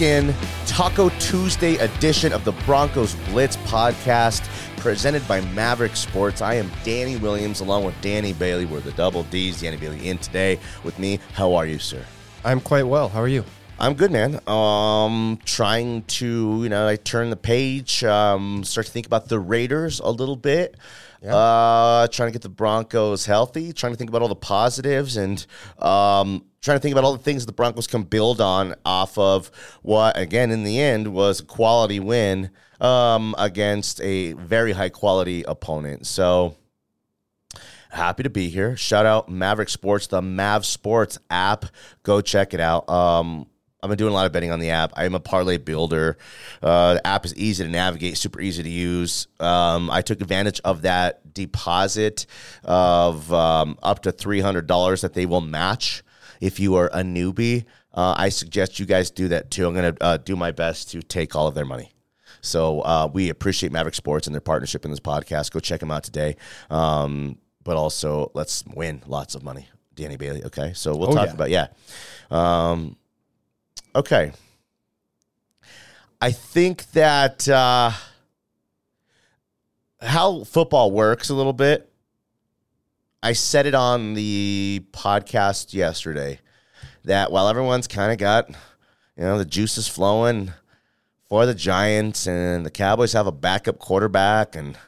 in 0.00 0.34
Taco 0.66 1.08
Tuesday 1.18 1.76
edition 1.76 2.32
of 2.32 2.44
the 2.44 2.52
Broncos 2.66 3.14
Blitz 3.30 3.56
podcast 3.58 4.46
presented 4.78 5.26
by 5.26 5.40
Maverick 5.52 5.96
Sports. 5.96 6.40
I 6.40 6.54
am 6.54 6.70
Danny 6.84 7.16
Williams 7.16 7.60
along 7.60 7.84
with 7.84 8.00
Danny 8.00 8.32
Bailey. 8.32 8.64
We're 8.64 8.80
the 8.80 8.92
double 8.92 9.24
D's. 9.24 9.60
Danny 9.60 9.76
Bailey 9.76 10.08
in 10.08 10.18
today 10.18 10.58
with 10.84 10.98
me. 10.98 11.18
How 11.34 11.54
are 11.54 11.66
you, 11.66 11.78
sir? 11.78 12.04
I'm 12.44 12.60
quite 12.60 12.84
well. 12.84 13.08
How 13.08 13.20
are 13.20 13.28
you? 13.28 13.44
I'm 13.80 13.94
good, 13.94 14.10
man. 14.10 14.40
Um, 14.48 15.38
trying 15.44 16.02
to, 16.02 16.60
you 16.62 16.68
know, 16.68 16.88
I 16.88 16.96
turn 16.96 17.30
the 17.30 17.36
page, 17.36 18.02
um, 18.02 18.64
start 18.64 18.86
to 18.86 18.92
think 18.92 19.06
about 19.06 19.28
the 19.28 19.38
Raiders 19.38 20.00
a 20.00 20.10
little 20.10 20.36
bit. 20.36 20.76
Yeah. 21.22 21.34
Uh, 21.34 22.06
trying 22.08 22.28
to 22.28 22.32
get 22.32 22.42
the 22.42 22.48
Broncos 22.48 23.26
healthy, 23.26 23.72
trying 23.72 23.92
to 23.92 23.96
think 23.96 24.10
about 24.10 24.22
all 24.22 24.28
the 24.28 24.36
positives, 24.36 25.16
and 25.16 25.44
um, 25.78 26.44
trying 26.60 26.76
to 26.76 26.80
think 26.80 26.92
about 26.92 27.04
all 27.04 27.16
the 27.16 27.22
things 27.22 27.44
the 27.44 27.52
Broncos 27.52 27.86
can 27.86 28.04
build 28.04 28.40
on 28.40 28.74
off 28.84 29.18
of 29.18 29.50
what, 29.82 30.16
again, 30.16 30.50
in 30.50 30.62
the 30.64 30.80
end, 30.80 31.12
was 31.12 31.40
a 31.40 31.44
quality 31.44 31.98
win 31.98 32.50
um, 32.80 33.34
against 33.38 34.00
a 34.00 34.32
very 34.34 34.72
high 34.72 34.90
quality 34.90 35.42
opponent. 35.42 36.06
So 36.06 36.56
happy 37.90 38.22
to 38.22 38.30
be 38.30 38.48
here. 38.48 38.76
Shout 38.76 39.06
out 39.06 39.28
Maverick 39.28 39.68
Sports, 39.68 40.06
the 40.06 40.22
Mav 40.22 40.64
Sports 40.64 41.18
app. 41.30 41.64
Go 42.02 42.20
check 42.20 42.54
it 42.54 42.60
out. 42.60 42.88
Um, 42.88 43.46
I've 43.82 43.88
been 43.88 43.98
doing 43.98 44.10
a 44.10 44.14
lot 44.14 44.26
of 44.26 44.32
betting 44.32 44.50
on 44.50 44.58
the 44.58 44.70
app. 44.70 44.92
I 44.96 45.04
am 45.04 45.14
a 45.14 45.20
parlay 45.20 45.56
builder. 45.56 46.18
Uh, 46.60 46.94
the 46.94 47.06
app 47.06 47.24
is 47.24 47.34
easy 47.36 47.62
to 47.62 47.70
navigate, 47.70 48.18
super 48.18 48.40
easy 48.40 48.62
to 48.62 48.68
use. 48.68 49.28
Um, 49.38 49.88
I 49.90 50.02
took 50.02 50.20
advantage 50.20 50.60
of 50.64 50.82
that 50.82 51.32
deposit 51.32 52.26
of 52.64 53.32
um, 53.32 53.78
up 53.82 54.02
to 54.02 54.12
three 54.12 54.40
hundred 54.40 54.66
dollars 54.66 55.02
that 55.02 55.14
they 55.14 55.26
will 55.26 55.40
match 55.40 56.02
if 56.40 56.58
you 56.58 56.74
are 56.74 56.88
a 56.88 57.02
newbie. 57.02 57.66
Uh, 57.94 58.14
I 58.16 58.28
suggest 58.30 58.80
you 58.80 58.86
guys 58.86 59.10
do 59.10 59.28
that 59.28 59.50
too. 59.50 59.66
I'm 59.66 59.74
going 59.74 59.94
to 59.94 60.04
uh, 60.04 60.16
do 60.16 60.34
my 60.34 60.50
best 60.50 60.90
to 60.90 61.02
take 61.02 61.36
all 61.36 61.46
of 61.46 61.54
their 61.54 61.64
money. 61.64 61.92
So 62.40 62.80
uh, 62.80 63.08
we 63.12 63.30
appreciate 63.30 63.72
Maverick 63.72 63.94
Sports 63.94 64.26
and 64.26 64.34
their 64.34 64.40
partnership 64.40 64.84
in 64.84 64.90
this 64.90 65.00
podcast. 65.00 65.50
Go 65.52 65.60
check 65.60 65.80
them 65.80 65.90
out 65.90 66.04
today. 66.04 66.36
Um, 66.70 67.38
but 67.64 67.76
also, 67.76 68.30
let's 68.34 68.64
win 68.66 69.02
lots 69.06 69.34
of 69.34 69.42
money. 69.42 69.68
Danny 69.94 70.16
Bailey. 70.16 70.44
Okay. 70.44 70.72
So 70.74 70.96
we'll 70.96 71.10
oh, 71.10 71.14
talk 71.14 71.26
yeah. 71.26 71.34
about, 71.34 71.50
yeah. 71.50 71.66
Okay. 73.98 74.30
I 76.20 76.30
think 76.30 76.88
that 76.92 77.48
uh, 77.48 77.90
how 80.00 80.44
football 80.44 80.92
works 80.92 81.30
a 81.30 81.34
little 81.34 81.52
bit. 81.52 81.92
I 83.24 83.32
said 83.32 83.66
it 83.66 83.74
on 83.74 84.14
the 84.14 84.84
podcast 84.92 85.74
yesterday 85.74 86.38
that 87.06 87.32
while 87.32 87.48
everyone's 87.48 87.88
kind 87.88 88.12
of 88.12 88.18
got, 88.18 88.48
you 88.48 89.24
know, 89.24 89.36
the 89.36 89.44
juices 89.44 89.88
flowing 89.88 90.52
for 91.28 91.44
the 91.44 91.52
Giants 91.52 92.28
and 92.28 92.64
the 92.64 92.70
Cowboys 92.70 93.14
have 93.14 93.26
a 93.26 93.32
backup 93.32 93.80
quarterback 93.80 94.54
and 94.54 94.78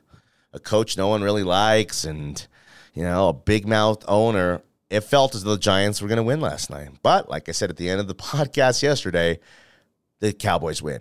a 0.53 0.61
coach 0.61 0.97
no 0.97 1.08
one 1.08 1.22
really 1.22 1.42
likes 1.42 2.05
and, 2.05 2.47
you 2.94 3.03
know, 3.03 3.31
a 3.31 3.33
big 3.33 3.66
mouth 3.66 4.05
owner 4.06 4.62
it 4.91 5.03
felt 5.03 5.35
as 5.35 5.45
though 5.45 5.53
the 5.53 5.59
Giants 5.59 6.03
were 6.03 6.09
going 6.09 6.19
to 6.19 6.23
win 6.23 6.41
last 6.41 6.69
night. 6.69 6.91
But 7.03 7.31
like 7.31 7.49
I 7.49 7.53
said 7.53 7.71
at 7.71 7.77
the 7.77 7.89
end 7.89 8.01
of 8.01 8.09
the 8.09 8.15
podcast 8.17 8.83
yesterday, 8.83 9.39
the 10.19 10.33
Cowboys 10.33 10.83
win. 10.83 11.01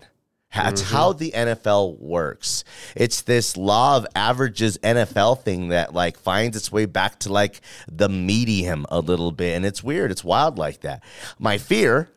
That's 0.54 0.82
mm-hmm. 0.82 0.96
how 0.96 1.14
the 1.14 1.32
NFL 1.32 2.00
works. 2.00 2.64
It's 2.96 3.22
this 3.22 3.56
law 3.56 3.98
of 3.98 4.08
averages 4.16 4.80
NFL 4.80 5.44
thing 5.44 5.68
that 5.68 5.94
like 5.94 6.18
finds 6.18 6.58
its 6.58 6.72
way 6.72 6.86
back 6.86 7.20
to 7.20 7.32
like 7.32 7.62
the 7.88 8.10
medium 8.10 8.88
a 8.90 9.00
little 9.00 9.32
bit. 9.32 9.56
And 9.56 9.66
it's 9.66 9.84
weird. 9.84 10.10
It's 10.10 10.24
wild 10.24 10.58
like 10.58 10.82
that. 10.82 11.04
My 11.38 11.60
fear 11.60 12.10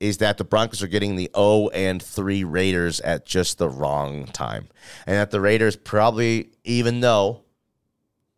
is 0.00 0.18
that 0.18 0.38
the 0.38 0.44
Broncos 0.44 0.82
are 0.82 0.88
getting 0.88 1.14
the 1.14 1.30
0 1.36 1.68
and 1.68 2.02
3 2.02 2.42
Raiders 2.42 3.00
at 3.00 3.24
just 3.24 3.58
the 3.58 3.68
wrong 3.68 4.26
time. 4.26 4.68
And 5.06 5.16
that 5.16 5.30
the 5.30 5.40
Raiders 5.40 5.76
probably, 5.76 6.50
even 6.64 7.00
though 7.00 7.42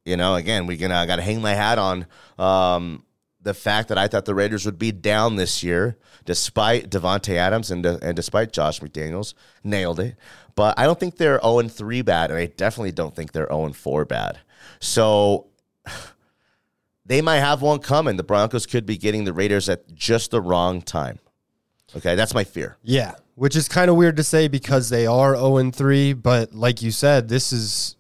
you 0.05 0.17
know, 0.17 0.35
again, 0.35 0.67
we 0.67 0.77
gonna 0.77 0.97
I 0.97 1.07
got 1.07 1.17
to 1.17 1.23
hang 1.23 1.43
my 1.43 1.55
hat 1.55 1.79
on 1.79 2.07
um, 2.39 3.05
the 3.43 3.55
fact 3.55 3.89
that 3.89 3.99
I 3.99 4.09
thought 4.09 4.25
the 4.25 4.35
Raiders 4.35 4.65
would 4.67 4.79
be 4.79 4.93
down 4.93 5.37
this 5.37 5.63
year, 5.63 5.97
despite 6.25 6.91
Davante 6.91 7.35
Adams 7.35 7.71
and 7.71 7.85
and 7.85 8.17
despite 8.17 8.53
Josh 8.53 8.81
McDaniels, 8.81 9.35
nailed 9.65 10.01
it. 10.01 10.17
But 10.55 10.79
I 10.79 10.85
don't 10.85 10.99
think 10.99 11.17
they're 11.17 11.41
0 11.41 11.69
3 11.69 12.03
bad, 12.03 12.31
and 12.31 12.39
I 12.39 12.47
definitely 12.47 12.93
don't 12.93 13.15
think 13.15 13.33
they're 13.33 13.49
0 13.49 13.73
4 13.73 14.05
bad. 14.05 14.39
So 14.81 15.47
they 17.07 17.23
might 17.23 17.39
have 17.39 17.63
one 17.63 17.79
coming. 17.79 18.17
The 18.17 18.25
Broncos 18.25 18.67
could 18.67 18.87
be 18.87 18.97
getting 18.97 19.25
the 19.25 19.33
Raiders 19.33 19.69
at 19.69 19.93
just 19.95 20.31
the 20.31 20.41
wrong 20.41 20.83
time. 20.83 21.19
Okay, 21.97 22.15
that's 22.15 22.35
my 22.35 22.45
fear. 22.45 22.77
Yeah, 22.83 23.15
which 23.35 23.57
is 23.57 23.69
kind 23.69 23.91
of 23.91 23.97
weird 23.97 24.17
to 24.17 24.25
say 24.25 24.49
because 24.49 24.91
they 24.91 25.07
are 25.07 25.35
0 25.37 25.71
3, 25.71 26.13
but 26.15 26.55
like 26.55 26.83
you 26.83 26.91
said, 26.91 27.29
this 27.29 27.53
is 27.53 27.97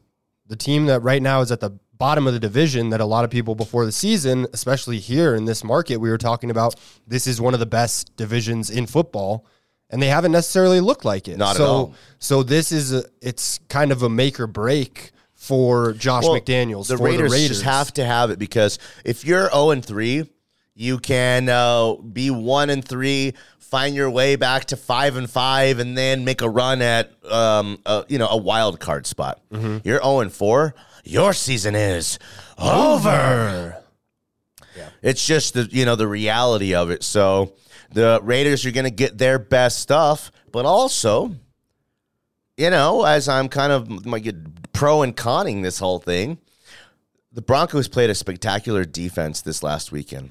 the 0.47 0.57
team 0.57 0.87
that 0.87 1.01
right 1.01 1.23
now 1.23 1.41
is 1.41 1.53
at 1.53 1.61
the 1.61 1.79
bottom 2.01 2.27
of 2.27 2.33
the 2.33 2.41
division 2.41 2.89
that 2.89 3.01
a 3.03 3.05
lot 3.05 3.25
of 3.25 3.31
people 3.31 3.55
before 3.55 3.85
the 3.85 3.93
season, 3.93 4.47
especially 4.55 4.99
here 4.99 5.35
in 5.35 5.45
this 5.45 5.63
market, 5.63 5.99
we 5.99 6.09
were 6.09 6.17
talking 6.17 6.51
about 6.51 6.75
this 7.07 7.27
is 7.27 7.43
one 7.43 7.53
of 7.53 7.61
the 7.61 7.67
best 7.67 8.17
divisions 8.17 8.71
in 8.71 8.87
football, 8.87 9.45
and 9.91 10.01
they 10.01 10.07
haven't 10.07 10.33
necessarily 10.33 10.81
looked 10.81 11.05
like 11.05 11.29
it. 11.29 11.37
Not 11.37 11.57
so, 11.57 11.63
at 11.63 11.69
all. 11.69 11.95
So 12.19 12.43
this 12.43 12.73
is 12.73 12.95
a, 12.95 13.05
it's 13.21 13.61
kind 13.69 13.93
of 13.93 14.03
a 14.03 14.09
make 14.09 14.41
or 14.41 14.47
break 14.47 15.11
for 15.35 15.93
Josh 15.93 16.25
well, 16.25 16.41
McDaniels. 16.41 16.89
The 16.89 16.97
Raiders, 16.97 17.31
the 17.31 17.37
Raiders 17.37 17.49
just 17.49 17.63
have 17.65 17.93
to 17.95 18.05
have 18.05 18.31
it 18.31 18.39
because 18.39 18.79
if 19.05 19.27
you're 19.27 19.51
zero 19.51 19.51
oh 19.53 19.71
and 19.71 19.85
three, 19.85 20.27
you 20.75 20.99
can 20.99 21.51
uh, 21.51 21.97
be 21.97 22.31
one 22.31 22.71
and 22.71 22.83
three 22.83 23.35
find 23.59 23.95
your 23.95 24.11
way 24.11 24.37
back 24.37 24.65
to 24.65 24.77
five 24.77 25.17
and 25.17 25.31
five, 25.31 25.79
and 25.79 25.97
then 25.99 26.25
make 26.25 26.41
a 26.41 26.49
run 26.49 26.81
at 26.81 27.13
um, 27.31 27.79
a, 27.85 28.07
you 28.09 28.17
know 28.17 28.29
a 28.29 28.39
wild 28.39 28.81
card 28.81 29.07
spot. 29.07 29.43
Mm-hmm. 29.53 29.87
You're 29.87 29.99
zero 29.99 30.01
oh 30.03 30.21
and 30.21 30.33
four 30.33 30.75
your 31.05 31.33
season 31.33 31.75
is 31.75 32.19
over. 32.59 33.83
Yeah. 34.77 34.89
It's 35.03 35.27
just 35.27 35.55
the 35.55 35.69
you 35.71 35.85
know 35.85 35.97
the 35.97 36.09
reality 36.09 36.75
of 36.75 36.91
it. 36.91 37.03
So 37.03 37.55
the 37.93 38.21
Raiders 38.23 38.65
are 38.67 38.71
going 38.71 38.85
to 38.85 38.91
get 38.91 39.19
their 39.19 39.39
best 39.39 39.81
stuff, 39.81 40.31
but 40.53 40.65
also, 40.65 41.35
you 42.57 42.71
know, 42.71 43.05
as 43.05 43.29
I'm 43.29 43.49
kind 43.49 43.73
of 43.73 44.07
my 44.07 44.23
pro 44.73 45.03
and 45.03 45.17
conning 45.17 45.63
this 45.63 45.79
whole 45.79 45.99
thing, 45.99 46.39
the 47.33 47.43
Broncos 47.43 47.89
played 47.89 48.11
a 48.11 48.15
spectacular 48.15 48.85
defense 48.85 49.41
this 49.43 49.63
last 49.63 49.93
weekend. 49.93 50.31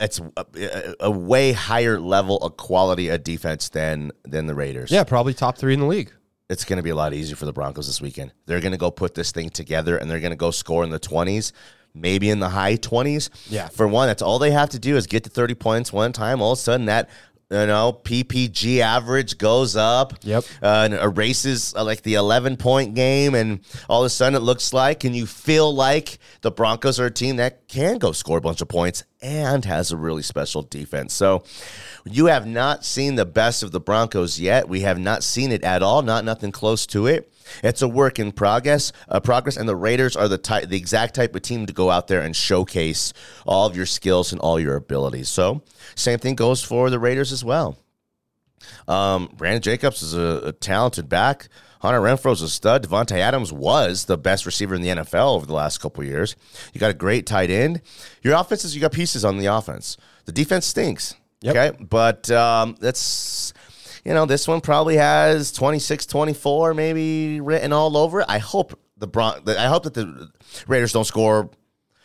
It's 0.00 0.18
a, 0.18 0.46
a, 0.56 0.94
a 1.00 1.10
way 1.10 1.52
higher 1.52 2.00
level 2.00 2.38
of 2.38 2.56
quality 2.56 3.08
of 3.08 3.22
defense 3.22 3.68
than 3.68 4.10
than 4.24 4.46
the 4.46 4.54
Raiders. 4.54 4.90
Yeah, 4.90 5.04
probably 5.04 5.32
top 5.32 5.56
three 5.56 5.74
in 5.74 5.80
the 5.80 5.86
league 5.86 6.12
it's 6.48 6.64
going 6.64 6.76
to 6.76 6.82
be 6.82 6.90
a 6.90 6.94
lot 6.94 7.14
easier 7.14 7.36
for 7.36 7.46
the 7.46 7.52
Broncos 7.52 7.86
this 7.86 8.00
weekend. 8.00 8.32
They're 8.46 8.60
going 8.60 8.72
to 8.72 8.78
go 8.78 8.90
put 8.90 9.14
this 9.14 9.32
thing 9.32 9.50
together 9.50 9.96
and 9.96 10.10
they're 10.10 10.20
going 10.20 10.32
to 10.32 10.36
go 10.36 10.50
score 10.50 10.84
in 10.84 10.90
the 10.90 11.00
20s, 11.00 11.52
maybe 11.94 12.30
in 12.30 12.40
the 12.40 12.50
high 12.50 12.76
20s. 12.76 13.30
Yeah. 13.48 13.68
For 13.68 13.86
one, 13.88 14.08
that's 14.08 14.22
all 14.22 14.38
they 14.38 14.50
have 14.50 14.70
to 14.70 14.78
do 14.78 14.96
is 14.96 15.06
get 15.06 15.24
to 15.24 15.30
30 15.30 15.54
points 15.54 15.92
one 15.92 16.12
time. 16.12 16.42
All 16.42 16.52
of 16.52 16.58
a 16.58 16.60
sudden, 16.60 16.86
that 16.86 17.08
you 17.52 17.66
know, 17.66 18.00
PPG 18.02 18.78
average 18.78 19.36
goes 19.36 19.76
up. 19.76 20.14
Yep. 20.22 20.44
Uh, 20.62 20.88
and 20.90 20.94
erases 20.94 21.74
uh, 21.76 21.84
like 21.84 22.02
the 22.02 22.14
11 22.14 22.56
point 22.56 22.94
game. 22.94 23.34
And 23.34 23.60
all 23.88 24.02
of 24.02 24.06
a 24.06 24.10
sudden 24.10 24.34
it 24.34 24.42
looks 24.42 24.72
like, 24.72 25.04
and 25.04 25.14
you 25.14 25.26
feel 25.26 25.72
like 25.72 26.18
the 26.40 26.50
Broncos 26.50 26.98
are 26.98 27.06
a 27.06 27.10
team 27.10 27.36
that 27.36 27.68
can 27.68 27.98
go 27.98 28.12
score 28.12 28.38
a 28.38 28.40
bunch 28.40 28.62
of 28.62 28.68
points 28.68 29.04
and 29.20 29.64
has 29.66 29.92
a 29.92 29.96
really 29.96 30.22
special 30.22 30.62
defense. 30.62 31.12
So 31.12 31.44
you 32.04 32.26
have 32.26 32.46
not 32.46 32.84
seen 32.84 33.16
the 33.16 33.26
best 33.26 33.62
of 33.62 33.70
the 33.70 33.80
Broncos 33.80 34.40
yet. 34.40 34.68
We 34.68 34.80
have 34.80 34.98
not 34.98 35.22
seen 35.22 35.52
it 35.52 35.62
at 35.62 35.82
all, 35.82 36.02
not 36.02 36.24
nothing 36.24 36.52
close 36.52 36.86
to 36.86 37.06
it. 37.06 37.30
It's 37.62 37.82
a 37.82 37.88
work 37.88 38.18
in 38.18 38.32
progress. 38.32 38.92
Uh, 39.08 39.20
progress, 39.20 39.56
and 39.56 39.68
the 39.68 39.76
Raiders 39.76 40.16
are 40.16 40.28
the 40.28 40.38
type, 40.38 40.68
the 40.68 40.76
exact 40.76 41.14
type 41.14 41.34
of 41.34 41.42
team 41.42 41.66
to 41.66 41.72
go 41.72 41.90
out 41.90 42.08
there 42.08 42.20
and 42.20 42.34
showcase 42.34 43.12
all 43.46 43.66
of 43.66 43.76
your 43.76 43.86
skills 43.86 44.32
and 44.32 44.40
all 44.40 44.58
your 44.58 44.76
abilities. 44.76 45.28
So, 45.28 45.62
same 45.94 46.18
thing 46.18 46.34
goes 46.34 46.62
for 46.62 46.90
the 46.90 46.98
Raiders 46.98 47.32
as 47.32 47.44
well. 47.44 47.76
Um, 48.88 49.28
Brandon 49.36 49.62
Jacobs 49.62 50.02
is 50.02 50.14
a, 50.14 50.48
a 50.48 50.52
talented 50.52 51.08
back. 51.08 51.48
Hunter 51.80 52.00
Renfrow's 52.00 52.42
a 52.42 52.48
stud. 52.48 52.86
Davante 52.86 53.18
Adams 53.18 53.52
was 53.52 54.04
the 54.04 54.16
best 54.16 54.46
receiver 54.46 54.74
in 54.74 54.82
the 54.82 54.88
NFL 54.88 55.34
over 55.34 55.46
the 55.46 55.52
last 55.52 55.78
couple 55.78 56.04
years. 56.04 56.36
You 56.72 56.80
got 56.80 56.90
a 56.90 56.94
great 56.94 57.26
tight 57.26 57.50
end. 57.50 57.82
Your 58.22 58.34
offenses, 58.34 58.74
you 58.74 58.80
got 58.80 58.92
pieces 58.92 59.24
on 59.24 59.36
the 59.38 59.46
offense. 59.46 59.96
The 60.24 60.32
defense 60.32 60.66
stinks. 60.66 61.16
Yep. 61.40 61.56
Okay, 61.56 61.84
but 61.84 62.30
um, 62.30 62.76
that's 62.78 63.52
you 64.04 64.14
know, 64.14 64.26
this 64.26 64.48
one 64.48 64.60
probably 64.60 64.96
has 64.96 65.52
26, 65.52 66.06
24 66.06 66.74
maybe 66.74 67.40
written 67.40 67.72
all 67.72 67.96
over 67.96 68.20
it. 68.20 68.26
I 68.28 68.38
hope 68.38 68.78
the 68.96 69.06
Bron- 69.06 69.48
I 69.48 69.66
hope 69.66 69.84
that 69.84 69.94
the 69.94 70.30
Raiders 70.66 70.92
don't 70.92 71.04
score 71.04 71.50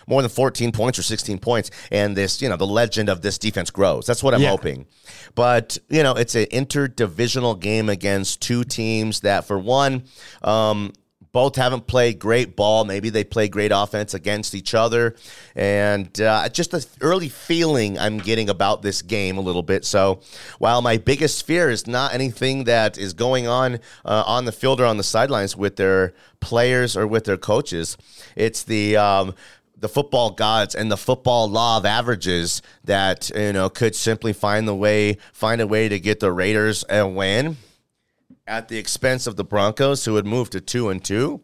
more 0.07 0.21
than 0.21 0.31
14 0.31 0.71
points 0.71 0.97
or 0.97 1.03
16 1.03 1.37
points 1.39 1.69
and 1.91 2.15
this 2.15 2.41
you 2.41 2.47
know 2.47 2.55
the 2.55 2.65
legend 2.65 3.09
of 3.09 3.21
this 3.21 3.37
defense 3.37 3.69
grows 3.69 4.05
that's 4.05 4.23
what 4.23 4.33
i'm 4.33 4.41
yeah. 4.41 4.49
hoping 4.49 4.87
but 5.35 5.77
you 5.89 6.01
know 6.01 6.13
it's 6.13 6.33
an 6.33 6.45
interdivisional 6.45 7.59
game 7.59 7.89
against 7.89 8.41
two 8.41 8.63
teams 8.63 9.19
that 9.19 9.45
for 9.45 9.59
one 9.59 10.03
um, 10.43 10.93
both 11.31 11.55
haven't 11.55 11.87
played 11.87 12.19
great 12.19 12.55
ball. 12.55 12.85
Maybe 12.85 13.09
they 13.09 13.23
play 13.23 13.47
great 13.47 13.71
offense 13.73 14.13
against 14.13 14.55
each 14.55 14.73
other. 14.73 15.15
And 15.55 16.19
uh, 16.19 16.49
just 16.49 16.71
the 16.71 16.85
early 17.01 17.29
feeling 17.29 17.97
I'm 17.99 18.17
getting 18.17 18.49
about 18.49 18.81
this 18.81 19.01
game 19.01 19.37
a 19.37 19.41
little 19.41 19.63
bit. 19.63 19.85
So 19.85 20.21
while 20.59 20.81
my 20.81 20.97
biggest 20.97 21.45
fear 21.45 21.69
is 21.69 21.87
not 21.87 22.13
anything 22.13 22.63
that 22.65 22.97
is 22.97 23.13
going 23.13 23.47
on 23.47 23.75
uh, 24.05 24.23
on 24.25 24.45
the 24.45 24.51
field 24.51 24.81
or 24.81 24.85
on 24.85 24.97
the 24.97 25.03
sidelines 25.03 25.55
with 25.55 25.75
their 25.75 26.13
players 26.39 26.95
or 26.95 27.07
with 27.07 27.25
their 27.25 27.37
coaches, 27.37 27.97
it's 28.35 28.63
the. 28.63 28.97
Um, 28.97 29.35
the 29.79 29.87
football 29.87 30.31
gods 30.31 30.73
and 30.73 30.91
the 30.91 30.97
football 30.97 31.47
law 31.47 31.77
of 31.77 31.85
averages 31.85 32.63
that 32.85 33.29
you 33.35 33.53
know 33.53 33.69
could 33.69 33.95
simply 33.95 34.33
find 34.33 34.67
the 34.67 34.73
way 34.73 35.17
find 35.33 35.61
a 35.61 35.67
way 35.67 35.87
to 35.87 35.99
get 35.99 36.19
the 36.19 36.31
Raiders 36.31 36.83
a 36.89 37.07
win 37.07 37.57
at 38.47 38.67
the 38.67 38.77
expense 38.77 39.27
of 39.27 39.35
the 39.35 39.43
Broncos, 39.43 40.05
who 40.05 40.13
would 40.13 40.25
move 40.25 40.49
to 40.51 40.61
two 40.61 40.89
and 40.89 41.03
two. 41.03 41.41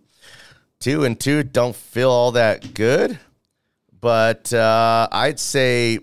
Two 0.79 1.03
and 1.03 1.19
two 1.19 1.43
don't 1.43 1.75
feel 1.75 2.09
all 2.09 2.31
that 2.31 2.73
good, 2.73 3.19
but 4.01 4.53
uh, 4.53 5.07
I'd 5.11 5.39
say 5.39 5.99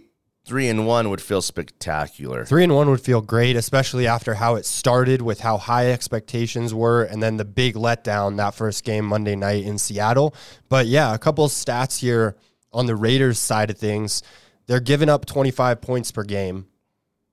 three 0.47 0.69
and 0.69 0.87
one 0.87 1.11
would 1.11 1.21
feel 1.21 1.43
spectacular. 1.43 2.45
Three 2.45 2.65
and 2.65 2.75
one 2.75 2.89
would 2.91 3.01
feel 3.01 3.21
great, 3.21 3.57
especially 3.57 4.07
after 4.07 4.35
how 4.35 4.55
it 4.55 4.65
started 4.65 5.23
with 5.23 5.41
how 5.41 5.59
high 5.59 5.93
expectations 5.93 6.73
were, 6.73 7.03
and 7.03 7.23
then 7.23 7.37
the 7.37 7.45
big 7.45 7.75
letdown 7.75 8.37
that 8.39 8.55
first 8.55 8.85
game 8.85 9.05
Monday 9.05 9.37
night 9.37 9.65
in 9.65 9.77
Seattle. 9.79 10.35
But 10.69 10.87
yeah, 10.87 11.15
a 11.15 11.19
couple 11.19 11.47
stats 11.49 12.01
here 12.01 12.37
on 12.73 12.87
the 12.87 12.97
Raiders 12.97 13.39
side 13.39 13.71
of 13.71 13.79
things. 13.79 14.23
They're 14.67 14.81
giving 14.81 15.09
up 15.09 15.27
25 15.27 15.81
points 15.81 16.11
per 16.11 16.25
game, 16.25 16.69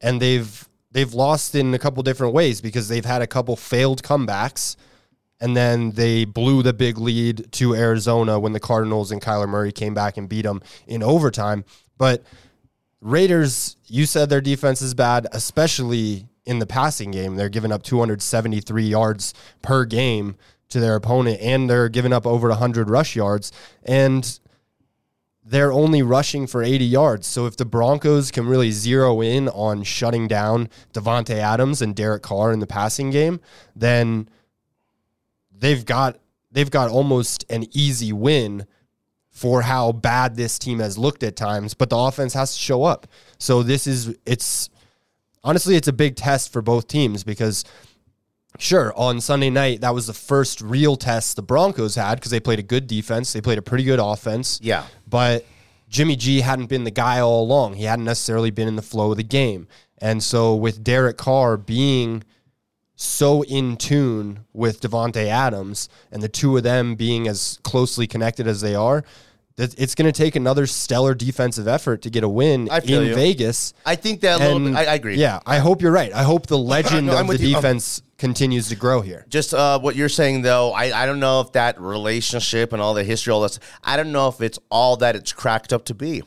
and 0.02 0.22
they've 0.22 0.67
they've 0.92 1.14
lost 1.14 1.56
in 1.56 1.74
a 1.74 1.80
couple 1.80 2.02
different 2.04 2.34
ways 2.34 2.62
because 2.62 2.88
they've 2.88 3.06
had 3.06 3.22
a 3.22 3.28
couple 3.28 3.56
failed 3.56 4.04
comebacks 4.04 4.76
and 5.40 5.56
then 5.56 5.92
they 5.92 6.26
blew 6.26 6.64
the 6.64 6.74
big 6.74 6.98
lead 6.98 7.52
to 7.54 7.76
Arizona 7.76 8.40
when 8.40 8.54
the 8.54 8.60
Cardinals 8.60 9.12
and 9.12 9.22
Kyler 9.22 9.48
Murray 9.48 9.72
came 9.72 9.94
back 9.94 10.18
and 10.18 10.28
beat 10.28 10.44
them 10.44 10.62
in 10.88 11.04
overtime. 11.04 11.64
But 11.98 12.24
Raiders, 13.02 13.78
you 13.86 14.06
said 14.06 14.30
their 14.30 14.42
defense 14.42 14.82
is 14.82 14.94
bad, 14.94 15.28
especially 15.32 16.28
in 16.46 16.60
the 16.60 16.66
passing 16.66 17.12
game. 17.12 17.36
They're 17.36 17.50
giving 17.50 17.72
up 17.72 17.84
273 17.84 18.84
yards 18.84 19.34
per 19.62 19.86
game 19.86 20.36
to 20.70 20.80
their 20.80 20.96
opponent, 20.96 21.40
and 21.42 21.70
they're 21.70 21.90
giving 21.90 22.14
up 22.14 22.26
over 22.26 22.50
100 22.50 22.90
rush 22.90 23.16
yards. 23.16 23.52
And 23.84 24.40
they're 25.50 25.72
only 25.72 26.02
rushing 26.02 26.46
for 26.46 26.62
80 26.62 26.84
yards. 26.84 27.26
So 27.26 27.46
if 27.46 27.56
the 27.56 27.66
Broncos 27.66 28.32
can 28.32 28.46
really 28.48 28.72
zero 28.72 29.22
in 29.22 29.48
on 29.50 29.84
shutting 29.84 30.28
down 30.28 30.70
Davante 30.94 31.36
Adams 31.36 31.82
and 31.82 31.96
Derek 31.96 32.22
Carr 32.22 32.52
in 32.52 32.60
the 32.60 32.68
passing 32.68 33.12
game, 33.12 33.40
then 33.76 34.28
they've 35.58 35.86
got 35.86 36.20
they've 36.52 36.70
got 36.70 36.90
almost 36.90 37.46
an 37.50 37.66
easy 37.72 38.12
win 38.12 38.66
for 39.30 39.62
how 39.62 39.92
bad 39.92 40.36
this 40.36 40.60
team 40.60 40.80
has 40.80 40.98
looked 40.98 41.24
at 41.24 41.36
times, 41.36 41.74
but 41.74 41.90
the 41.90 41.98
offense 41.98 42.34
has 42.34 42.54
to 42.54 42.60
show 42.60 42.84
up. 42.84 43.08
So 43.38 43.64
this 43.64 43.88
is 43.88 44.18
it's 44.26 44.70
honestly 45.46 45.76
it's 45.76 45.88
a 45.88 45.94
big 45.94 46.18
test 46.18 46.52
for 46.52 46.62
both 46.62 46.88
teams 46.88 47.24
because 47.24 47.64
Sure, 48.58 48.94
on 48.98 49.22
Sunday 49.22 49.50
night, 49.50 49.82
that 49.82 49.94
was 49.94 50.08
the 50.08 50.14
first 50.14 50.62
real 50.62 50.96
test 50.96 51.36
the 51.36 51.42
Broncos 51.42 51.96
had 51.96 52.16
because 52.16 52.32
they 52.32 52.40
played 52.40 52.60
a 52.60 52.64
good 52.64 52.88
defense. 52.88 53.34
They 53.34 53.42
played 53.42 53.58
a 53.58 53.62
pretty 53.62 53.84
good 53.84 54.00
offense. 54.00 54.60
Yeah. 54.64 54.86
But 55.08 55.46
Jimmy 55.90 56.16
G 56.16 56.42
hadn't 56.42 56.66
been 56.68 56.84
the 56.84 56.92
guy 56.92 57.20
all 57.20 57.44
along. 57.44 57.76
He 57.76 57.84
hadn't 57.84 58.06
necessarily 58.06 58.52
been 58.52 58.68
in 58.68 58.76
the 58.76 58.82
flow 58.82 59.12
of 59.12 59.18
the 59.18 59.24
game. 59.24 59.68
And 60.00 60.24
so 60.24 60.56
with 60.56 60.84
Derek 60.84 61.18
Carr 61.18 61.58
being 61.58 62.24
so 62.96 63.44
in 63.44 63.78
tune 63.78 64.46
with 64.54 64.82
Davante 64.82 65.26
Adams 65.28 65.88
and 66.12 66.22
the 66.24 66.28
two 66.30 66.58
of 66.58 66.64
them 66.64 66.96
being 66.96 67.28
as 67.28 67.60
closely 67.64 68.08
connected 68.08 68.48
as 68.48 68.62
they 68.62 68.74
are, 68.76 69.04
that 69.56 69.80
it's 69.80 69.96
going 69.96 70.12
to 70.12 70.12
take 70.12 70.36
another 70.36 70.66
stellar 70.68 71.14
defensive 71.16 71.68
effort 71.68 72.02
to 72.04 72.10
get 72.10 72.24
a 72.24 72.30
win 72.30 72.68
in 72.68 73.04
you. 73.04 73.16
Vegas. 73.16 73.74
I 73.86 73.96
think 73.96 74.22
that 74.22 74.40
a 74.40 74.44
little 74.44 74.58
And 74.58 74.76
bit, 74.76 74.88
I, 74.88 74.92
I 74.92 74.96
agree. 74.96 75.16
Yeah, 75.18 75.40
I 75.46 75.58
hope 75.60 75.82
you're 75.82 75.92
right. 75.92 76.14
I 76.14 76.24
hope 76.24 76.48
the 76.48 76.58
legend 76.76 77.08
No, 77.08 77.20
of 77.20 77.28
the 77.28 77.38
you. 77.38 77.56
Um, 77.56 77.62
defense 77.62 78.02
continues 78.18 78.70
to 78.70 78.76
grow 78.76 79.02
here. 79.02 79.26
Just 79.30 79.54
uh, 79.54 79.80
what 79.80 79.96
you're 79.96 80.10
saying, 80.10 80.42
though, 80.42 80.72
I, 80.74 81.04
I 81.04 81.06
don't 81.06 81.20
know 81.20 81.42
if 81.42 81.52
that 81.54 81.80
relationship 81.80 82.74
and 82.74 82.82
all 82.82 82.94
the 82.94 83.04
history, 83.04 83.32
all 83.32 83.42
this, 83.42 83.60
I 83.84 83.98
don't 83.98 84.12
know 84.12 84.28
if 84.28 84.42
it's 84.42 84.60
all 84.70 84.98
that 84.98 85.16
it's 85.16 85.32
cracked 85.34 85.74
up 85.74 85.86
to 85.86 85.94
be. 85.94 86.24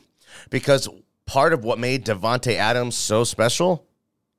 Because 0.49 0.87
part 1.25 1.53
of 1.53 1.63
what 1.63 1.79
made 1.79 2.05
Davante 2.05 2.55
Adams 2.55 2.95
so 2.95 3.23
special 3.23 3.85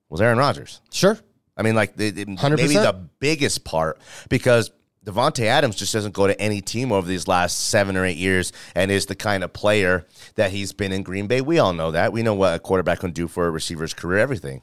was 0.08 0.20
Aaron 0.20 0.38
Rodgers. 0.38 0.80
Sure. 0.90 1.18
I 1.56 1.62
mean, 1.62 1.74
like, 1.74 1.96
the, 1.96 2.10
the- 2.10 2.24
100%. 2.24 2.56
maybe 2.56 2.74
the 2.74 3.08
biggest 3.18 3.64
part 3.64 4.00
because 4.30 4.70
Davante 5.04 5.44
Adams 5.44 5.76
just 5.76 5.92
doesn't 5.92 6.14
go 6.14 6.26
to 6.26 6.40
any 6.40 6.60
team 6.60 6.92
over 6.92 7.06
these 7.06 7.26
last 7.26 7.58
seven 7.68 7.96
or 7.96 8.04
eight 8.04 8.16
years 8.16 8.52
and 8.74 8.90
is 8.90 9.06
the 9.06 9.14
kind 9.16 9.42
of 9.42 9.52
player 9.52 10.06
that 10.36 10.52
he's 10.52 10.72
been 10.72 10.92
in 10.92 11.02
Green 11.02 11.26
Bay. 11.26 11.40
We 11.40 11.58
all 11.58 11.72
know 11.72 11.90
that. 11.90 12.12
We 12.12 12.22
know 12.22 12.34
what 12.34 12.54
a 12.54 12.58
quarterback 12.58 13.00
can 13.00 13.10
do 13.10 13.26
for 13.28 13.46
a 13.46 13.50
receiver's 13.50 13.94
career, 13.94 14.18
everything. 14.18 14.62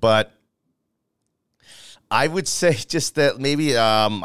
But 0.00 0.32
I 2.10 2.26
would 2.26 2.48
say 2.48 2.72
just 2.88 3.14
that 3.16 3.38
maybe 3.38 3.76
um, 3.76 4.24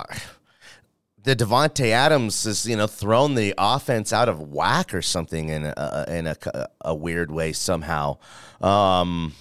the 1.23 1.35
Davante 1.35 1.87
Adams 1.87 2.43
has 2.43 2.65
you 2.65 2.75
know 2.75 2.87
thrown 2.87 3.35
the 3.35 3.53
offense 3.57 4.13
out 4.13 4.29
of 4.29 4.39
whack 4.39 4.93
or 4.93 5.01
something 5.01 5.49
in 5.49 5.65
a, 5.65 6.05
in 6.07 6.27
a, 6.27 6.37
a 6.81 6.95
weird 6.95 7.31
way 7.31 7.53
somehow. 7.53 8.17
Um, 8.61 9.33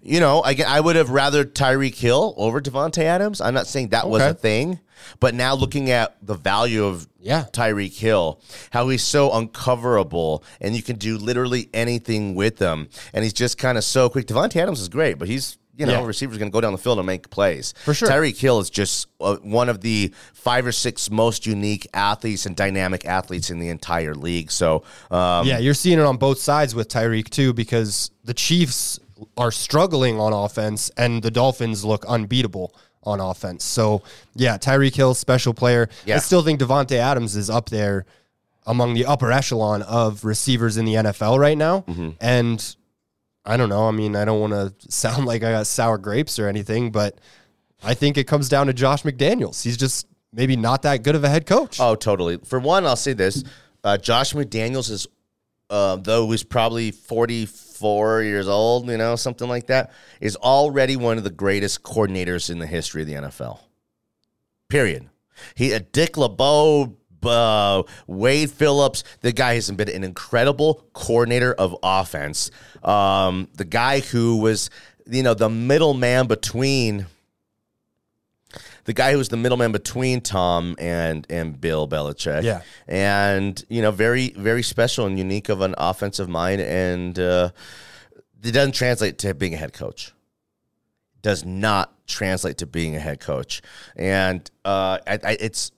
you 0.00 0.20
know, 0.20 0.42
I, 0.44 0.56
I 0.66 0.78
would 0.80 0.94
have 0.96 1.10
rather 1.10 1.44
Tyreek 1.44 1.96
Hill 1.96 2.32
over 2.36 2.60
Davante 2.60 3.02
Adams. 3.02 3.40
I'm 3.40 3.52
not 3.54 3.66
saying 3.66 3.88
that 3.88 4.08
was 4.08 4.22
a 4.22 4.32
thing, 4.32 4.78
but 5.18 5.34
now 5.34 5.54
looking 5.54 5.90
at 5.90 6.16
the 6.24 6.34
value 6.34 6.84
of 6.84 7.08
Yeah. 7.18 7.46
Tyreek 7.52 7.98
Hill, 7.98 8.40
how 8.70 8.88
he's 8.88 9.02
so 9.02 9.30
uncoverable, 9.30 10.44
and 10.60 10.76
you 10.76 10.82
can 10.84 10.96
do 10.96 11.18
literally 11.18 11.68
anything 11.74 12.36
with 12.36 12.60
him, 12.60 12.88
and 13.12 13.24
he's 13.24 13.32
just 13.32 13.58
kind 13.58 13.76
of 13.76 13.82
so 13.82 14.08
quick. 14.08 14.26
Devonte 14.26 14.56
Adams 14.56 14.80
is 14.80 14.88
great, 14.88 15.18
but 15.18 15.26
he's 15.26 15.58
you 15.78 15.86
know 15.86 15.92
Yeah. 16.00 16.04
receiver's 16.06 16.36
going 16.38 16.50
to 16.50 16.52
go 16.52 16.60
down 16.60 16.72
the 16.72 16.78
field 16.78 16.98
and 16.98 17.06
make 17.06 17.30
plays 17.30 17.72
For 17.84 17.94
sure. 17.94 18.08
Tyreek 18.08 18.36
Hill 18.38 18.58
is 18.60 18.68
just 18.68 19.06
uh, 19.20 19.36
one 19.36 19.68
of 19.68 19.80
the 19.80 20.12
five 20.34 20.66
or 20.66 20.72
six 20.72 21.10
most 21.10 21.46
unique 21.46 21.86
athletes 21.94 22.44
and 22.46 22.54
dynamic 22.56 23.04
athletes 23.06 23.48
in 23.50 23.58
the 23.58 23.68
entire 23.68 24.14
league. 24.14 24.50
So 24.50 24.82
um, 25.10 25.46
Yeah, 25.46 25.58
you're 25.58 25.74
seeing 25.74 25.98
it 25.98 26.04
on 26.04 26.16
both 26.16 26.38
sides 26.38 26.74
with 26.74 26.88
Tyreek 26.88 27.30
too, 27.30 27.52
because 27.52 28.10
the 28.24 28.34
Chiefs 28.34 28.98
are 29.36 29.50
struggling 29.50 30.20
on 30.20 30.32
offense 30.32 30.90
and 30.96 31.22
the 31.22 31.30
Dolphins 31.30 31.84
look 31.84 32.04
unbeatable 32.06 32.74
on 33.04 33.20
offense. 33.20 33.64
So 33.64 34.02
yeah, 34.34 34.58
Tyreek 34.58 34.94
Hill, 34.94 35.14
special 35.14 35.54
player. 35.54 35.88
Yeah. 36.04 36.16
I 36.16 36.18
still 36.18 36.42
think 36.42 36.60
Davante 36.60 36.96
Adams 36.96 37.36
is 37.36 37.48
up 37.48 37.70
there 37.70 38.04
among 38.66 38.92
the 38.94 39.06
upper 39.06 39.32
echelon 39.32 39.80
of 39.82 40.24
receivers 40.24 40.76
in 40.76 40.84
the 40.84 40.94
NFL 40.94 41.38
right 41.38 41.56
now. 41.56 41.82
Mm-hmm. 41.88 42.10
And 42.20 42.76
I 43.44 43.56
don't 43.56 43.68
know. 43.68 43.88
I 43.88 43.92
mean, 43.92 44.14
I 44.16 44.24
don't 44.24 44.40
want 44.40 44.52
to 44.52 44.74
sound 44.92 45.26
like 45.26 45.42
I 45.42 45.52
got 45.52 45.66
sour 45.66 45.98
grapes 45.98 46.38
or 46.38 46.48
anything, 46.48 46.90
but 46.90 47.18
I 47.82 47.94
think 47.94 48.18
it 48.18 48.24
comes 48.26 48.48
down 48.48 48.66
to 48.66 48.72
Josh 48.72 49.02
McDaniels. 49.02 49.62
He's 49.62 49.76
just 49.76 50.06
maybe 50.32 50.56
not 50.56 50.82
that 50.82 51.02
good 51.02 51.14
of 51.14 51.24
a 51.24 51.28
head 51.28 51.46
coach. 51.46 51.78
Oh, 51.80 51.94
totally. 51.94 52.38
For 52.38 52.58
one, 52.58 52.86
I'll 52.86 52.96
say 52.96 53.12
this: 53.12 53.44
uh, 53.84 53.96
Josh 53.96 54.34
McDaniels 54.34 54.90
is, 54.90 55.06
uh, 55.70 55.96
though 55.96 56.30
he's 56.30 56.42
probably 56.42 56.90
forty-four 56.90 58.22
years 58.22 58.48
old, 58.48 58.88
you 58.88 58.96
know, 58.96 59.16
something 59.16 59.48
like 59.48 59.68
that, 59.68 59.92
is 60.20 60.36
already 60.36 60.96
one 60.96 61.18
of 61.18 61.24
the 61.24 61.30
greatest 61.30 61.82
coordinators 61.82 62.50
in 62.50 62.58
the 62.58 62.66
history 62.66 63.02
of 63.02 63.08
the 63.08 63.14
NFL. 63.14 63.60
Period. 64.68 65.08
He, 65.54 65.72
a 65.72 65.80
Dick 65.80 66.16
LeBeau. 66.16 66.96
Uh, 67.24 67.82
Wade 68.06 68.50
Phillips, 68.50 69.04
the 69.20 69.32
guy 69.32 69.54
has 69.54 69.70
been 69.70 69.88
an 69.88 70.04
incredible 70.04 70.84
coordinator 70.92 71.52
of 71.54 71.76
offense. 71.82 72.50
Um, 72.82 73.48
the 73.54 73.64
guy 73.64 74.00
who 74.00 74.36
was, 74.36 74.70
you 75.06 75.22
know, 75.22 75.34
the 75.34 75.48
middleman 75.48 76.26
between 76.26 77.06
the 78.88 78.94
guy 78.94 79.12
who 79.12 79.18
was 79.18 79.28
the 79.28 79.36
middleman 79.36 79.70
between 79.70 80.22
Tom 80.22 80.74
and 80.78 81.26
and 81.28 81.60
Bill 81.60 81.86
Belichick. 81.86 82.42
Yeah. 82.42 82.62
and 82.86 83.62
you 83.68 83.82
know, 83.82 83.90
very 83.90 84.30
very 84.30 84.62
special 84.62 85.04
and 85.04 85.18
unique 85.18 85.50
of 85.50 85.60
an 85.60 85.74
offensive 85.76 86.26
mind, 86.26 86.62
and 86.62 87.18
uh, 87.18 87.50
it 88.42 88.52
doesn't 88.52 88.72
translate 88.72 89.18
to 89.18 89.34
being 89.34 89.52
a 89.52 89.58
head 89.58 89.74
coach. 89.74 90.12
Does 91.20 91.44
not 91.44 91.92
translate 92.06 92.56
to 92.58 92.66
being 92.66 92.96
a 92.96 93.00
head 93.00 93.20
coach, 93.20 93.60
and 93.94 94.50
uh, 94.64 94.98
I, 95.06 95.18
I, 95.22 95.36
it's 95.38 95.70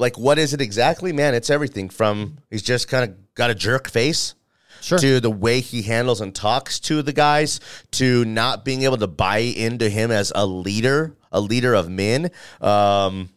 like 0.00 0.18
what 0.18 0.38
is 0.38 0.52
it 0.54 0.60
exactly, 0.60 1.12
man? 1.12 1.34
It's 1.34 1.50
everything 1.50 1.88
from 1.90 2.38
he's 2.50 2.62
just 2.62 2.88
kind 2.88 3.08
of 3.10 3.34
got 3.34 3.50
a 3.50 3.54
jerk 3.54 3.88
face 3.88 4.34
Sure. 4.82 4.98
to 4.98 5.20
the 5.20 5.30
way 5.30 5.60
he 5.60 5.82
handles 5.82 6.22
and 6.22 6.34
talks 6.34 6.80
to 6.80 7.02
the 7.02 7.12
guys, 7.12 7.60
to 7.92 8.24
not 8.24 8.64
being 8.64 8.82
able 8.84 8.96
to 8.96 9.06
buy 9.06 9.38
into 9.38 9.90
him 9.90 10.10
as 10.10 10.32
a 10.34 10.46
leader, 10.46 11.14
a 11.30 11.38
leader 11.38 11.74
of 11.74 11.90
men. 11.90 12.30
Um, 12.62 13.28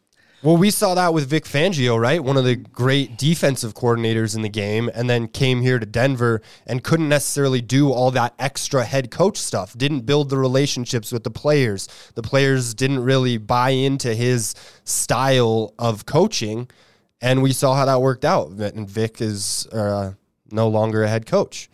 Well, 0.44 0.58
we 0.58 0.72
saw 0.72 0.94
that 0.96 1.14
with 1.14 1.30
Vic 1.30 1.46
Fangio, 1.46 1.98
right? 1.98 2.22
One 2.22 2.36
of 2.36 2.44
the 2.44 2.58
great 2.58 3.18
defensive 3.18 3.74
coordinators 3.74 4.36
in 4.36 4.42
the 4.42 4.50
game, 4.50 4.92
and 4.94 5.10
then 5.10 5.30
came 5.30 5.62
here 5.62 5.80
to 5.80 5.86
Denver 5.86 6.42
and 6.68 6.84
couldn't 6.84 7.08
necessarily 7.08 7.62
do 7.62 7.94
all 7.94 8.12
that 8.12 8.34
extra 8.38 8.84
head 8.84 9.10
coach 9.10 9.38
stuff. 9.38 9.78
Didn't 9.78 10.02
build 10.02 10.30
the 10.30 10.38
relationships 10.38 11.14
with 11.14 11.24
the 11.24 11.32
players. 11.32 11.88
The 12.16 12.24
players 12.24 12.74
didn't 12.74 13.00
really 13.00 13.38
buy 13.38 13.70
into 13.70 14.14
his 14.14 14.54
style 14.84 15.74
of 15.80 16.06
coaching, 16.06 16.70
and 17.22 17.42
we 17.42 17.54
saw 17.54 17.74
how 17.74 17.86
that 17.86 18.02
worked 18.02 18.26
out. 18.26 18.50
And 18.50 18.90
Vic 18.90 19.22
is 19.22 19.66
uh, 19.68 20.12
no 20.52 20.68
longer 20.68 21.04
a 21.04 21.08
head 21.08 21.26
coach. 21.26 21.70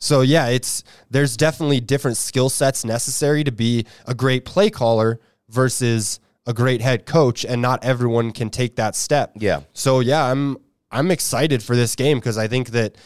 So 0.00 0.22
yeah, 0.22 0.48
it's 0.48 0.82
there's 1.10 1.36
definitely 1.36 1.78
different 1.78 2.16
skill 2.16 2.48
sets 2.48 2.84
necessary 2.84 3.44
to 3.44 3.52
be 3.52 3.86
a 4.08 4.16
great 4.16 4.44
play 4.44 4.68
caller 4.68 5.20
versus 5.48 6.18
a 6.50 6.52
great 6.52 6.80
head 6.80 7.06
coach 7.06 7.44
and 7.44 7.62
not 7.62 7.82
everyone 7.84 8.32
can 8.32 8.50
take 8.50 8.76
that 8.76 8.96
step. 8.96 9.32
Yeah. 9.36 9.60
So 9.72 10.00
yeah, 10.00 10.24
I'm 10.24 10.58
I'm 10.90 11.10
excited 11.10 11.62
for 11.62 11.76
this 11.76 11.94
game 11.94 12.18
because 12.18 12.36
I 12.36 12.48
think 12.48 12.70
that 12.70 12.96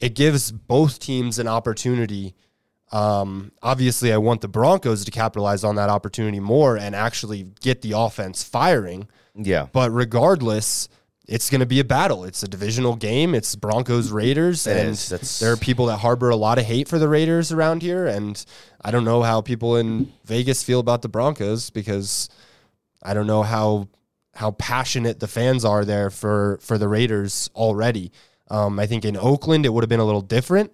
it 0.00 0.14
gives 0.14 0.50
both 0.50 0.98
teams 0.98 1.38
an 1.38 1.46
opportunity. 1.46 2.34
Um, 2.92 3.52
obviously, 3.62 4.12
I 4.12 4.16
want 4.16 4.40
the 4.40 4.48
Broncos 4.48 5.04
to 5.04 5.10
capitalize 5.10 5.62
on 5.62 5.76
that 5.76 5.90
opportunity 5.90 6.40
more 6.40 6.76
and 6.76 6.94
actually 6.94 7.44
get 7.60 7.82
the 7.82 7.92
offense 7.92 8.42
firing. 8.42 9.08
Yeah. 9.34 9.66
But 9.72 9.90
regardless, 9.90 10.88
it's 11.28 11.50
going 11.50 11.60
to 11.60 11.66
be 11.66 11.80
a 11.80 11.84
battle. 11.84 12.24
It's 12.24 12.42
a 12.42 12.48
divisional 12.48 12.96
game. 12.96 13.34
It's 13.34 13.54
Broncos 13.56 14.10
Raiders, 14.10 14.66
It 14.66 14.76
and 14.78 14.90
is. 14.90 15.38
There 15.40 15.52
are 15.52 15.56
people 15.56 15.86
that 15.86 15.98
harbor 15.98 16.30
a 16.30 16.36
lot 16.36 16.58
of 16.58 16.64
hate 16.64 16.88
for 16.88 16.98
the 16.98 17.08
Raiders 17.08 17.52
around 17.52 17.82
here. 17.82 18.06
And 18.06 18.42
I 18.82 18.90
don't 18.90 19.04
know 19.04 19.22
how 19.22 19.40
people 19.40 19.76
in 19.76 20.12
Vegas 20.24 20.62
feel 20.62 20.80
about 20.80 21.02
the 21.02 21.08
Broncos 21.08 21.68
because 21.70 22.30
I 23.02 23.14
don't 23.14 23.26
know 23.26 23.42
how 23.42 23.88
how 24.34 24.50
passionate 24.52 25.20
the 25.20 25.28
fans 25.28 25.64
are 25.64 25.84
there 25.84 26.10
for 26.10 26.58
for 26.60 26.78
the 26.78 26.88
Raiders 26.88 27.50
already. 27.54 28.12
Um, 28.48 28.78
I 28.78 28.86
think 28.86 29.04
in 29.04 29.16
Oakland 29.16 29.66
it 29.66 29.70
would 29.70 29.82
have 29.82 29.88
been 29.88 30.00
a 30.00 30.04
little 30.04 30.20
different. 30.20 30.72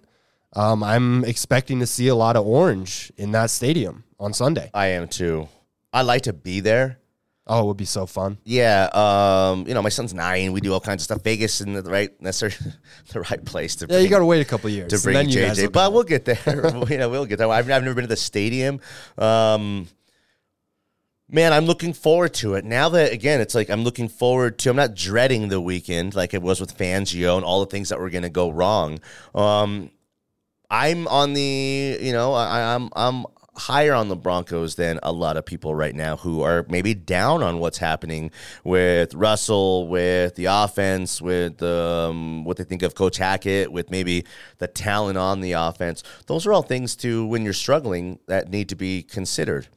Um, 0.55 0.83
I'm 0.83 1.25
expecting 1.25 1.79
to 1.79 1.87
see 1.87 2.07
a 2.07 2.15
lot 2.15 2.35
of 2.35 2.45
orange 2.45 3.11
in 3.17 3.31
that 3.31 3.49
stadium 3.49 4.03
on 4.19 4.33
Sunday. 4.33 4.69
I 4.73 4.87
am 4.87 5.07
too. 5.07 5.47
I 5.91 6.03
like 6.03 6.23
to 6.23 6.33
be 6.33 6.59
there. 6.59 6.99
Oh, 7.45 7.63
it 7.63 7.65
would 7.65 7.77
be 7.77 7.85
so 7.85 8.05
fun. 8.05 8.37
Yeah, 8.45 8.85
um, 8.93 9.67
you 9.67 9.73
know, 9.73 9.81
my 9.81 9.89
son's 9.89 10.13
nine. 10.13 10.53
We 10.53 10.61
do 10.61 10.71
all 10.71 10.79
kinds 10.79 11.01
of 11.01 11.05
stuff. 11.05 11.23
Vegas 11.23 11.59
isn't 11.59 11.73
the 11.73 11.91
right 11.91 12.09
necessarily 12.21 12.73
the 13.11 13.19
right 13.21 13.43
place 13.43 13.75
to 13.77 13.87
be. 13.87 13.93
Yeah, 13.93 13.99
you 13.99 14.07
got 14.07 14.19
to 14.19 14.25
wait 14.25 14.39
a 14.39 14.45
couple 14.45 14.69
years 14.69 14.93
to 14.93 14.99
bring 15.03 15.15
then 15.15 15.29
you 15.29 15.41
guys 15.41 15.59
JJ, 15.59 15.73
but 15.73 15.91
we'll 15.91 16.03
get 16.03 16.23
there. 16.23 16.39
you 16.89 16.97
know, 16.97 17.09
we'll 17.09 17.25
get 17.25 17.39
there. 17.39 17.49
I've, 17.49 17.69
I've 17.69 17.83
never 17.83 17.95
been 17.95 18.05
to 18.05 18.07
the 18.07 18.15
stadium. 18.15 18.79
Um, 19.17 19.87
man, 21.33 21.51
I'm 21.51 21.65
looking 21.65 21.93
forward 21.93 22.33
to 22.35 22.53
it. 22.53 22.63
Now 22.63 22.87
that 22.89 23.11
again, 23.11 23.41
it's 23.41 23.55
like 23.55 23.69
I'm 23.69 23.83
looking 23.83 24.07
forward 24.07 24.59
to. 24.59 24.69
I'm 24.69 24.75
not 24.75 24.95
dreading 24.95 25.49
the 25.49 25.59
weekend 25.59 26.15
like 26.15 26.33
it 26.33 26.41
was 26.41 26.61
with 26.61 26.77
Fangio 26.77 27.35
and 27.35 27.43
all 27.43 27.59
the 27.59 27.71
things 27.71 27.89
that 27.89 27.99
were 27.99 28.09
going 28.09 28.23
to 28.23 28.29
go 28.29 28.49
wrong. 28.51 28.99
Um, 29.33 29.89
I'm 30.69 31.07
on 31.07 31.33
the, 31.33 31.97
you 31.99 32.13
know, 32.13 32.33
I, 32.33 32.75
I'm 32.75 32.89
I'm 32.95 33.25
higher 33.55 33.93
on 33.93 34.09
the 34.09 34.15
Broncos 34.15 34.75
than 34.75 34.99
a 35.03 35.11
lot 35.11 35.37
of 35.37 35.45
people 35.45 35.75
right 35.75 35.93
now 35.93 36.17
who 36.17 36.41
are 36.41 36.65
maybe 36.69 36.93
down 36.95 37.43
on 37.43 37.59
what's 37.59 37.77
happening 37.77 38.31
with 38.63 39.13
Russell, 39.13 39.87
with 39.87 40.35
the 40.35 40.45
offense, 40.45 41.21
with 41.21 41.61
um, 41.61 42.45
what 42.45 42.57
they 42.57 42.63
think 42.63 42.81
of 42.81 42.95
Coach 42.95 43.17
Hackett, 43.17 43.71
with 43.71 43.91
maybe 43.91 44.25
the 44.57 44.67
talent 44.67 45.17
on 45.17 45.41
the 45.41 45.51
offense. 45.51 46.03
Those 46.27 46.47
are 46.47 46.53
all 46.53 46.63
things 46.63 46.95
to 46.97 47.25
when 47.25 47.43
you're 47.43 47.53
struggling 47.53 48.19
that 48.27 48.49
need 48.49 48.69
to 48.69 48.75
be 48.75 49.03
considered. 49.03 49.67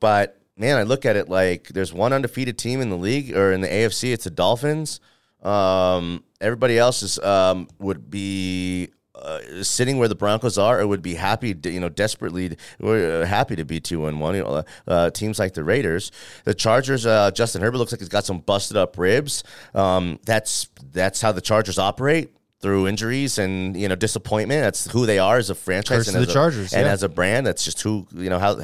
But 0.00 0.43
man, 0.56 0.76
I 0.76 0.82
look 0.82 1.04
at 1.04 1.16
it 1.16 1.28
like 1.28 1.68
there's 1.68 1.92
one 1.92 2.12
undefeated 2.12 2.58
team 2.58 2.80
in 2.80 2.90
the 2.90 2.96
league 2.96 3.36
or 3.36 3.52
in 3.52 3.60
the 3.60 3.68
AFC. 3.68 4.12
It's 4.12 4.24
the 4.24 4.30
Dolphins. 4.30 5.00
Um, 5.42 6.24
everybody 6.40 6.78
else 6.78 7.02
is 7.02 7.18
um, 7.18 7.68
would 7.78 8.10
be 8.10 8.88
uh, 9.14 9.62
sitting 9.62 9.98
where 9.98 10.08
the 10.08 10.14
Broncos 10.14 10.58
are, 10.58 10.80
or 10.80 10.86
would 10.86 11.02
be 11.02 11.14
happy, 11.14 11.54
to, 11.54 11.70
you 11.70 11.80
know, 11.80 11.88
desperately 11.88 12.56
uh, 12.82 13.24
happy 13.24 13.56
to 13.56 13.64
be 13.64 13.80
two 13.80 14.06
and 14.06 14.20
one. 14.20 14.34
You 14.34 14.42
know, 14.42 14.48
uh, 14.48 14.62
uh, 14.86 15.10
teams 15.10 15.38
like 15.38 15.54
the 15.54 15.64
Raiders, 15.64 16.10
the 16.44 16.54
Chargers. 16.54 17.06
Uh, 17.06 17.30
Justin 17.30 17.62
Herbert 17.62 17.78
looks 17.78 17.92
like 17.92 18.00
he's 18.00 18.08
got 18.08 18.24
some 18.24 18.40
busted 18.40 18.76
up 18.76 18.98
ribs. 18.98 19.44
Um, 19.74 20.18
that's 20.24 20.68
that's 20.92 21.20
how 21.20 21.32
the 21.32 21.40
Chargers 21.40 21.78
operate 21.78 22.34
through 22.60 22.88
injuries 22.88 23.38
and 23.38 23.76
you 23.76 23.88
know 23.88 23.94
disappointment. 23.94 24.62
That's 24.62 24.90
who 24.90 25.06
they 25.06 25.18
are 25.18 25.36
as 25.36 25.50
a 25.50 25.54
franchise 25.54 25.98
Curse 25.98 26.08
and 26.08 26.16
as 26.16 26.26
the 26.26 26.30
a, 26.30 26.34
Chargers, 26.34 26.72
and 26.72 26.86
yeah. 26.86 26.92
as 26.92 27.02
a 27.02 27.08
brand. 27.08 27.46
That's 27.46 27.64
just 27.64 27.82
who 27.82 28.06
you 28.14 28.30
know 28.30 28.38
how 28.38 28.58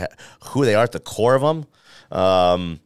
who 0.44 0.64
they 0.64 0.74
are 0.74 0.84
at 0.84 0.92
the 0.92 1.00
core 1.00 1.34
of 1.34 1.42
them. 1.42 1.66
Um, 2.10 2.80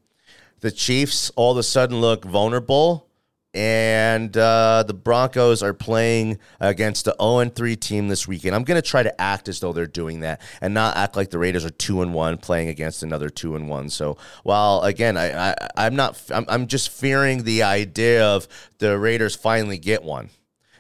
the 0.60 0.70
Chiefs 0.70 1.30
all 1.36 1.52
of 1.52 1.58
a 1.58 1.62
sudden 1.62 2.00
look 2.00 2.24
vulnerable, 2.24 3.08
and 3.54 4.36
uh, 4.36 4.82
the 4.86 4.94
Broncos 4.94 5.62
are 5.62 5.72
playing 5.72 6.38
against 6.58 7.04
the 7.04 7.14
0 7.20 7.50
3 7.50 7.76
team 7.76 8.08
this 8.08 8.26
weekend. 8.26 8.54
I'm 8.54 8.64
going 8.64 8.80
to 8.80 8.86
try 8.86 9.02
to 9.02 9.20
act 9.20 9.48
as 9.48 9.60
though 9.60 9.72
they're 9.72 9.86
doing 9.86 10.20
that 10.20 10.40
and 10.60 10.74
not 10.74 10.96
act 10.96 11.16
like 11.16 11.30
the 11.30 11.38
Raiders 11.38 11.64
are 11.64 11.70
2 11.70 12.02
and 12.02 12.12
1 12.12 12.38
playing 12.38 12.68
against 12.68 13.02
another 13.02 13.28
2 13.28 13.54
and 13.54 13.68
1. 13.68 13.90
So 13.90 14.16
while 14.42 14.80
again, 14.82 15.16
I, 15.16 15.50
I 15.50 15.56
I'm 15.76 15.94
not 15.94 16.20
I'm, 16.30 16.44
I'm 16.48 16.66
just 16.66 16.90
fearing 16.90 17.44
the 17.44 17.62
idea 17.62 18.26
of 18.26 18.48
the 18.78 18.98
Raiders 18.98 19.36
finally 19.36 19.78
get 19.78 20.02
one. 20.02 20.30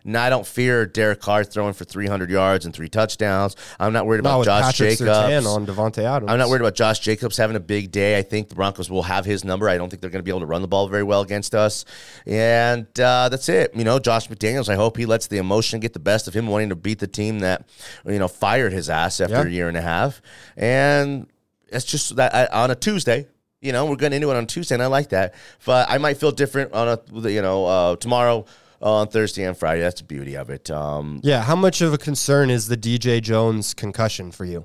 Now 0.06 0.22
I 0.22 0.30
don't 0.30 0.46
fear 0.46 0.84
Derek 0.84 1.20
Carr 1.20 1.44
throwing 1.44 1.72
for 1.72 1.84
300 1.84 2.28
yards 2.30 2.66
and 2.66 2.74
three 2.74 2.90
touchdowns. 2.90 3.56
I'm 3.80 3.94
not 3.94 4.06
worried 4.06 4.22
Not 4.22 4.30
about 4.30 4.38
with 4.40 4.46
Josh 4.46 4.64
Patrick 4.64 4.98
Jacobs. 4.98 5.10
Surtain 5.10 5.46
on 5.46 5.66
Davante 5.66 6.04
Adams. 6.04 6.30
I'm 6.30 6.38
not 6.38 6.50
worried 6.50 6.60
about 6.60 6.74
Josh 6.74 6.98
Jacobs 7.00 7.38
having 7.38 7.56
a 7.56 7.60
big 7.60 7.90
day. 7.90 8.18
I 8.18 8.22
think 8.22 8.50
the 8.50 8.54
Broncos 8.54 8.90
will 8.90 9.02
have 9.04 9.24
his 9.24 9.44
number. 9.44 9.68
I 9.68 9.78
don't 9.78 9.88
think 9.88 10.02
they're 10.02 10.10
going 10.10 10.20
to 10.20 10.24
be 10.24 10.30
able 10.30 10.40
to 10.40 10.46
run 10.46 10.60
the 10.60 10.68
ball 10.68 10.88
very 10.88 11.02
well 11.02 11.22
against 11.22 11.54
us. 11.54 11.86
And 12.26 12.86
uh, 13.00 13.30
that's 13.30 13.48
it. 13.48 13.74
You 13.74 13.84
know, 13.84 13.98
Josh 13.98 14.28
McDaniels, 14.28 14.68
I 14.68 14.74
hope 14.74 14.98
he 14.98 15.06
lets 15.06 15.26
the 15.26 15.38
emotion 15.38 15.80
get 15.80 15.94
the 15.94 15.98
best 16.00 16.28
of 16.28 16.34
him 16.34 16.48
wanting 16.48 16.68
to 16.68 16.76
beat 16.76 16.98
the 16.98 17.06
team 17.06 17.38
that, 17.38 17.66
you 18.04 18.18
know, 18.18 18.28
fired 18.28 18.74
his 18.74 18.90
ass 18.90 19.20
after 19.20 19.46
a 19.46 19.50
year 19.50 19.68
and 19.68 19.76
a 19.76 19.82
half. 19.82 20.20
And 20.56 21.28
it's 21.68 21.86
just 21.86 22.16
that 22.16 22.34
I, 22.34 22.46
on 22.46 22.70
a 22.70 22.74
Tuesday. 22.74 23.28
You 23.60 23.72
know, 23.72 23.86
we're 23.86 23.96
getting 23.96 24.16
into 24.16 24.30
it 24.30 24.36
on 24.36 24.46
Tuesday, 24.46 24.74
and 24.74 24.82
I 24.82 24.88
like 24.88 25.08
that. 25.08 25.32
But 25.64 25.88
I 25.88 25.96
might 25.96 26.18
feel 26.18 26.32
different 26.32 26.74
on 26.74 26.86
a, 26.86 27.30
you 27.30 27.40
know, 27.40 27.64
uh, 27.64 27.96
tomorrow, 27.96 28.44
on 28.80 29.08
Thursday, 29.08 29.44
and 29.44 29.56
Friday. 29.56 29.80
That's 29.80 30.00
the 30.00 30.06
beauty 30.06 30.36
of 30.36 30.50
it. 30.50 30.70
Um, 30.70 31.20
Yeah, 31.22 31.42
how 31.42 31.56
much 31.56 31.80
of 31.80 31.92
a 31.92 31.98
concern 31.98 32.50
is 32.50 32.68
the 32.68 32.76
DJ 32.76 33.20
Jones 33.22 33.74
concussion 33.74 34.30
for 34.30 34.44
you? 34.44 34.64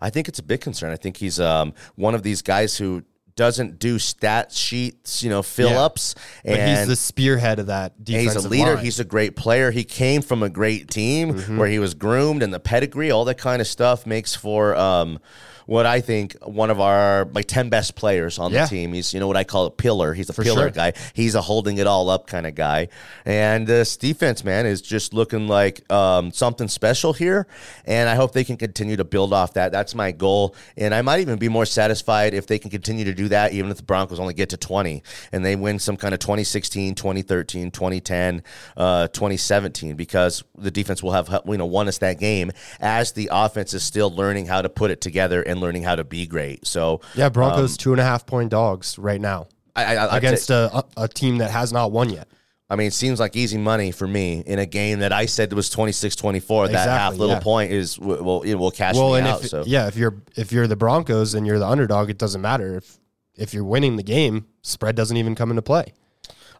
I 0.00 0.10
think 0.10 0.28
it's 0.28 0.38
a 0.38 0.42
big 0.44 0.60
concern. 0.60 0.92
I 0.92 0.96
think 0.96 1.16
he's 1.16 1.40
um, 1.40 1.74
one 1.96 2.14
of 2.14 2.22
these 2.22 2.40
guys 2.42 2.76
who 2.76 3.02
doesn't 3.38 3.78
do 3.78 3.98
stat 4.00 4.52
sheets, 4.52 5.22
you 5.22 5.30
know, 5.30 5.42
fill 5.42 5.70
Yeah. 5.70 5.84
ups. 5.84 6.14
But 6.44 6.58
And 6.58 6.78
he's 6.80 6.88
the 6.88 6.96
spearhead 6.96 7.60
of 7.60 7.68
that 7.68 7.92
he's 8.04 8.34
a 8.34 8.46
leader. 8.46 8.74
line. 8.74 8.84
He's 8.84 8.98
a 9.00 9.04
great 9.04 9.36
player. 9.36 9.70
He 9.70 9.84
came 9.84 10.20
from 10.22 10.42
a 10.42 10.48
great 10.50 10.90
team 10.90 11.34
Mm-hmm. 11.34 11.56
where 11.56 11.68
he 11.68 11.78
was 11.78 11.94
groomed, 11.94 12.42
and 12.42 12.52
the 12.52 12.60
pedigree, 12.60 13.10
all 13.12 13.24
that 13.26 13.38
kind 13.38 13.62
of 13.62 13.68
stuff, 13.68 14.04
makes 14.06 14.34
for 14.34 14.74
um, 14.76 15.20
what 15.66 15.84
I 15.84 16.00
think 16.00 16.34
one 16.44 16.70
of 16.70 16.80
our 16.80 17.26
my 17.26 17.42
ten 17.42 17.68
best 17.68 17.94
players 17.94 18.38
on 18.38 18.50
Yeah. 18.52 18.62
the 18.64 18.68
team. 18.70 18.94
He's 18.94 19.12
you 19.14 19.20
know 19.20 19.26
what 19.28 19.36
I 19.36 19.44
call 19.44 19.66
a 19.66 19.70
pillar. 19.70 20.14
He's 20.14 20.30
a 20.30 20.32
For 20.32 20.42
pillar 20.42 20.62
sure. 20.62 20.70
guy. 20.70 20.94
He's 21.12 21.34
a 21.34 21.42
holding 21.42 21.76
it 21.76 21.86
all 21.86 22.08
up 22.08 22.26
kind 22.26 22.46
of 22.46 22.54
guy. 22.54 22.88
And 23.26 23.66
this 23.66 23.98
defense, 23.98 24.42
man, 24.44 24.64
is 24.64 24.80
just 24.80 25.12
looking 25.12 25.46
like 25.46 25.90
um, 25.92 26.32
something 26.32 26.68
special 26.68 27.12
here. 27.12 27.46
And 27.84 28.08
I 28.08 28.14
hope 28.14 28.32
they 28.32 28.44
can 28.44 28.56
continue 28.56 28.96
to 28.96 29.04
build 29.04 29.34
off 29.34 29.52
that. 29.54 29.70
That's 29.70 29.94
my 29.94 30.10
goal. 30.10 30.54
And 30.78 30.94
I 30.94 31.02
might 31.02 31.20
even 31.20 31.38
be 31.38 31.50
more 31.50 31.66
satisfied 31.66 32.32
if 32.32 32.46
they 32.46 32.58
can 32.58 32.70
continue 32.70 33.04
to 33.04 33.12
do 33.14 33.27
that, 33.28 33.52
even 33.52 33.70
if 33.70 33.76
the 33.78 33.82
Broncos 33.82 34.20
only 34.20 34.34
get 34.34 34.50
to 34.50 34.56
20 34.56 35.02
and 35.32 35.44
they 35.44 35.56
win 35.56 35.78
some 35.78 35.96
kind 35.96 36.14
of 36.14 36.20
2016, 36.20 36.94
2013, 36.94 37.70
2010, 37.70 38.42
uh, 38.76 39.08
2017, 39.08 39.96
because 39.96 40.44
the 40.56 40.70
defense 40.70 41.02
will 41.02 41.12
have 41.12 41.42
you 41.46 41.56
know 41.56 41.66
won 41.66 41.88
us 41.88 41.98
that 41.98 42.18
game 42.18 42.50
as 42.80 43.12
the 43.12 43.28
offense 43.32 43.74
is 43.74 43.82
still 43.82 44.10
learning 44.10 44.46
how 44.46 44.62
to 44.62 44.68
put 44.68 44.90
it 44.90 45.00
together 45.00 45.42
and 45.42 45.60
learning 45.60 45.82
how 45.82 45.96
to 45.96 46.04
be 46.04 46.26
great. 46.26 46.66
So 46.66 47.00
yeah, 47.14 47.28
Broncos 47.28 47.72
um, 47.72 47.76
two 47.78 47.92
and 47.92 48.00
a 48.00 48.04
half 48.04 48.26
point 48.26 48.50
dogs 48.50 48.98
right 48.98 49.20
now 49.20 49.48
I, 49.74 49.96
I, 49.96 50.16
against 50.16 50.50
a, 50.50 50.84
a 50.96 51.08
team 51.08 51.38
that 51.38 51.50
has 51.50 51.72
not 51.72 51.92
won 51.92 52.10
yet. 52.10 52.28
I 52.70 52.76
mean, 52.76 52.88
it 52.88 52.92
seems 52.92 53.18
like 53.18 53.34
easy 53.34 53.56
money 53.56 53.92
for 53.92 54.06
me 54.06 54.42
in 54.44 54.58
a 54.58 54.66
game 54.66 54.98
that 54.98 55.10
I 55.10 55.24
said 55.24 55.52
was 55.54 55.70
26-24. 55.70 56.72
That 56.72 56.86
half 56.86 57.16
little 57.16 57.36
yeah. 57.36 57.40
point 57.40 57.72
is 57.72 57.98
will 57.98 58.42
it 58.42 58.54
will 58.54 58.70
cash 58.70 58.94
Well, 58.94 59.14
me 59.14 59.20
out. 59.20 59.42
if 59.42 59.48
so 59.48 59.64
yeah, 59.66 59.86
if 59.88 59.96
you're 59.96 60.16
if 60.36 60.52
you're 60.52 60.66
the 60.66 60.76
Broncos 60.76 61.34
and 61.34 61.46
you're 61.46 61.58
the 61.58 61.66
underdog, 61.66 62.10
it 62.10 62.18
doesn't 62.18 62.42
matter 62.42 62.76
if 62.76 62.98
if 63.38 63.54
you're 63.54 63.64
winning 63.64 63.96
the 63.96 64.02
game, 64.02 64.46
spread 64.62 64.96
doesn't 64.96 65.16
even 65.16 65.34
come 65.34 65.50
into 65.50 65.62
play. 65.62 65.92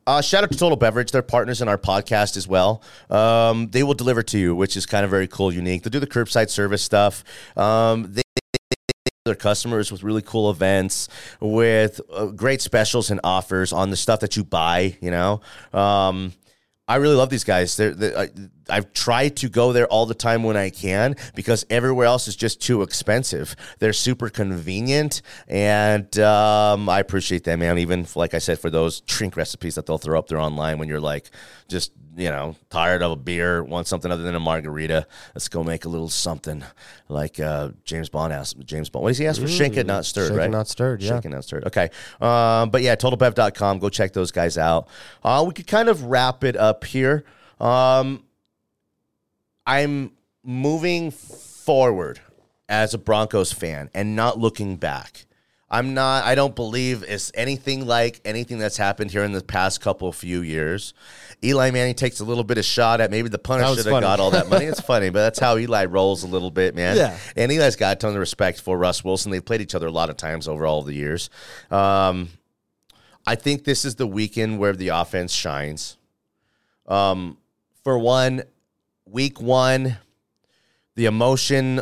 Uh, 0.06 0.22
shout 0.22 0.42
out 0.42 0.50
to 0.50 0.56
Total 0.56 0.76
Beverage. 0.76 1.10
They're 1.10 1.20
partners 1.20 1.60
in 1.60 1.68
our 1.68 1.76
podcast 1.76 2.38
as 2.38 2.48
well. 2.48 2.82
Um, 3.10 3.68
they 3.68 3.82
will 3.82 3.94
deliver 3.94 4.22
to 4.22 4.38
you, 4.38 4.54
which 4.54 4.76
is 4.76 4.86
kind 4.86 5.04
of 5.04 5.10
very 5.10 5.28
cool, 5.28 5.52
unique. 5.52 5.82
They 5.82 5.90
do 5.90 6.00
the 6.00 6.06
curbside 6.06 6.48
service 6.48 6.82
stuff. 6.82 7.24
Um, 7.56 8.12
they 8.12 8.22
their 9.24 9.34
customers 9.34 9.92
with 9.92 10.02
really 10.02 10.22
cool 10.22 10.50
events 10.50 11.06
with 11.38 12.00
uh, 12.10 12.26
great 12.26 12.62
specials 12.62 13.10
and 13.10 13.20
offers 13.22 13.74
on 13.74 13.90
the 13.90 13.96
stuff 13.96 14.20
that 14.20 14.38
you 14.38 14.42
buy 14.42 14.96
you 15.02 15.10
know 15.10 15.42
um, 15.74 16.32
I 16.88 16.96
really 16.96 17.16
love 17.16 17.28
these 17.28 17.44
guys. 17.44 17.76
They're, 17.76 17.90
they 17.92 18.14
I, 18.14 18.28
I've 18.68 18.92
tried 18.92 19.36
to 19.36 19.48
go 19.48 19.72
there 19.72 19.86
all 19.86 20.06
the 20.06 20.14
time 20.14 20.42
when 20.42 20.56
I 20.56 20.70
can 20.70 21.16
because 21.34 21.64
everywhere 21.70 22.06
else 22.06 22.28
is 22.28 22.36
just 22.36 22.60
too 22.60 22.82
expensive. 22.82 23.56
They're 23.78 23.92
super 23.92 24.28
convenient, 24.28 25.22
and 25.46 26.18
um, 26.18 26.88
I 26.88 27.00
appreciate 27.00 27.44
them, 27.44 27.60
man. 27.60 27.78
Even 27.78 28.06
like 28.14 28.34
I 28.34 28.38
said, 28.38 28.58
for 28.58 28.70
those 28.70 29.00
drink 29.00 29.36
recipes 29.36 29.74
that 29.76 29.86
they'll 29.86 29.98
throw 29.98 30.18
up 30.18 30.28
there 30.28 30.38
online 30.38 30.78
when 30.78 30.88
you're 30.88 31.00
like 31.00 31.30
just 31.68 31.92
you 32.16 32.30
know 32.30 32.56
tired 32.70 33.02
of 33.02 33.12
a 33.12 33.16
beer, 33.16 33.62
want 33.62 33.86
something 33.86 34.10
other 34.10 34.22
than 34.22 34.34
a 34.34 34.40
margarita. 34.40 35.06
Let's 35.34 35.48
go 35.48 35.62
make 35.62 35.84
a 35.84 35.88
little 35.88 36.08
something 36.08 36.64
like 37.08 37.40
uh, 37.40 37.70
James 37.84 38.08
Bond 38.08 38.32
asked. 38.32 38.58
James 38.64 38.90
Bond. 38.90 39.04
What 39.04 39.10
does 39.10 39.18
he 39.18 39.26
ask 39.26 39.40
for? 39.40 39.48
Shake 39.48 39.76
it, 39.76 39.86
not 39.86 40.04
stirred, 40.04 40.28
Shaken, 40.28 40.38
right? 40.38 40.50
not 40.50 40.68
stirred, 40.68 41.02
yeah. 41.02 41.16
Shaken, 41.16 41.30
not 41.30 41.44
stirred. 41.44 41.64
Okay. 41.66 41.90
Um, 42.20 42.70
but 42.70 42.82
yeah, 42.82 42.96
totalbev.com. 42.96 43.78
Go 43.78 43.88
check 43.88 44.12
those 44.12 44.30
guys 44.32 44.58
out. 44.58 44.88
Uh, 45.22 45.44
we 45.46 45.54
could 45.54 45.66
kind 45.66 45.88
of 45.88 46.04
wrap 46.04 46.44
it 46.44 46.56
up 46.56 46.84
here. 46.84 47.24
Um, 47.60 48.24
I'm 49.68 50.12
moving 50.42 51.10
forward 51.10 52.20
as 52.70 52.94
a 52.94 52.98
Broncos 52.98 53.52
fan 53.52 53.90
and 53.92 54.16
not 54.16 54.38
looking 54.38 54.76
back. 54.76 55.26
I'm 55.70 55.92
not. 55.92 56.24
I 56.24 56.34
don't 56.34 56.56
believe 56.56 57.04
it's 57.06 57.30
anything 57.34 57.86
like 57.86 58.22
anything 58.24 58.58
that's 58.58 58.78
happened 58.78 59.10
here 59.10 59.22
in 59.24 59.32
the 59.32 59.42
past 59.42 59.82
couple 59.82 60.10
few 60.12 60.40
years. 60.40 60.94
Eli 61.44 61.70
Manning 61.70 61.94
takes 61.94 62.20
a 62.20 62.24
little 62.24 62.44
bit 62.44 62.56
of 62.56 62.64
shot 62.64 63.02
at 63.02 63.10
maybe 63.10 63.28
the 63.28 63.38
punter 63.38 63.66
That 63.66 63.76
should 63.76 63.92
have 63.92 64.00
got 64.00 64.20
all 64.20 64.30
that 64.30 64.48
money. 64.48 64.64
It's 64.68 64.80
funny, 64.80 65.10
but 65.10 65.20
that's 65.20 65.38
how 65.38 65.58
Eli 65.58 65.84
rolls 65.84 66.24
a 66.24 66.26
little 66.26 66.50
bit, 66.50 66.74
man. 66.74 66.96
Yeah. 66.96 67.18
And 67.36 67.52
Eli's 67.52 67.76
got 67.76 67.98
a 67.98 68.00
ton 68.00 68.14
of 68.14 68.18
respect 68.18 68.62
for 68.62 68.78
Russ 68.78 69.04
Wilson. 69.04 69.30
They've 69.30 69.44
played 69.44 69.60
each 69.60 69.74
other 69.74 69.86
a 69.86 69.92
lot 69.92 70.08
of 70.08 70.16
times 70.16 70.48
over 70.48 70.64
all 70.64 70.80
the 70.80 70.94
years. 70.94 71.28
Um, 71.70 72.30
I 73.26 73.34
think 73.34 73.64
this 73.64 73.84
is 73.84 73.96
the 73.96 74.06
weekend 74.06 74.58
where 74.58 74.72
the 74.72 74.88
offense 74.88 75.34
shines. 75.34 75.98
Um, 76.86 77.36
for 77.84 77.98
one, 77.98 78.42
week 79.10 79.40
one, 79.40 79.96
the 80.94 81.06
emotion 81.06 81.80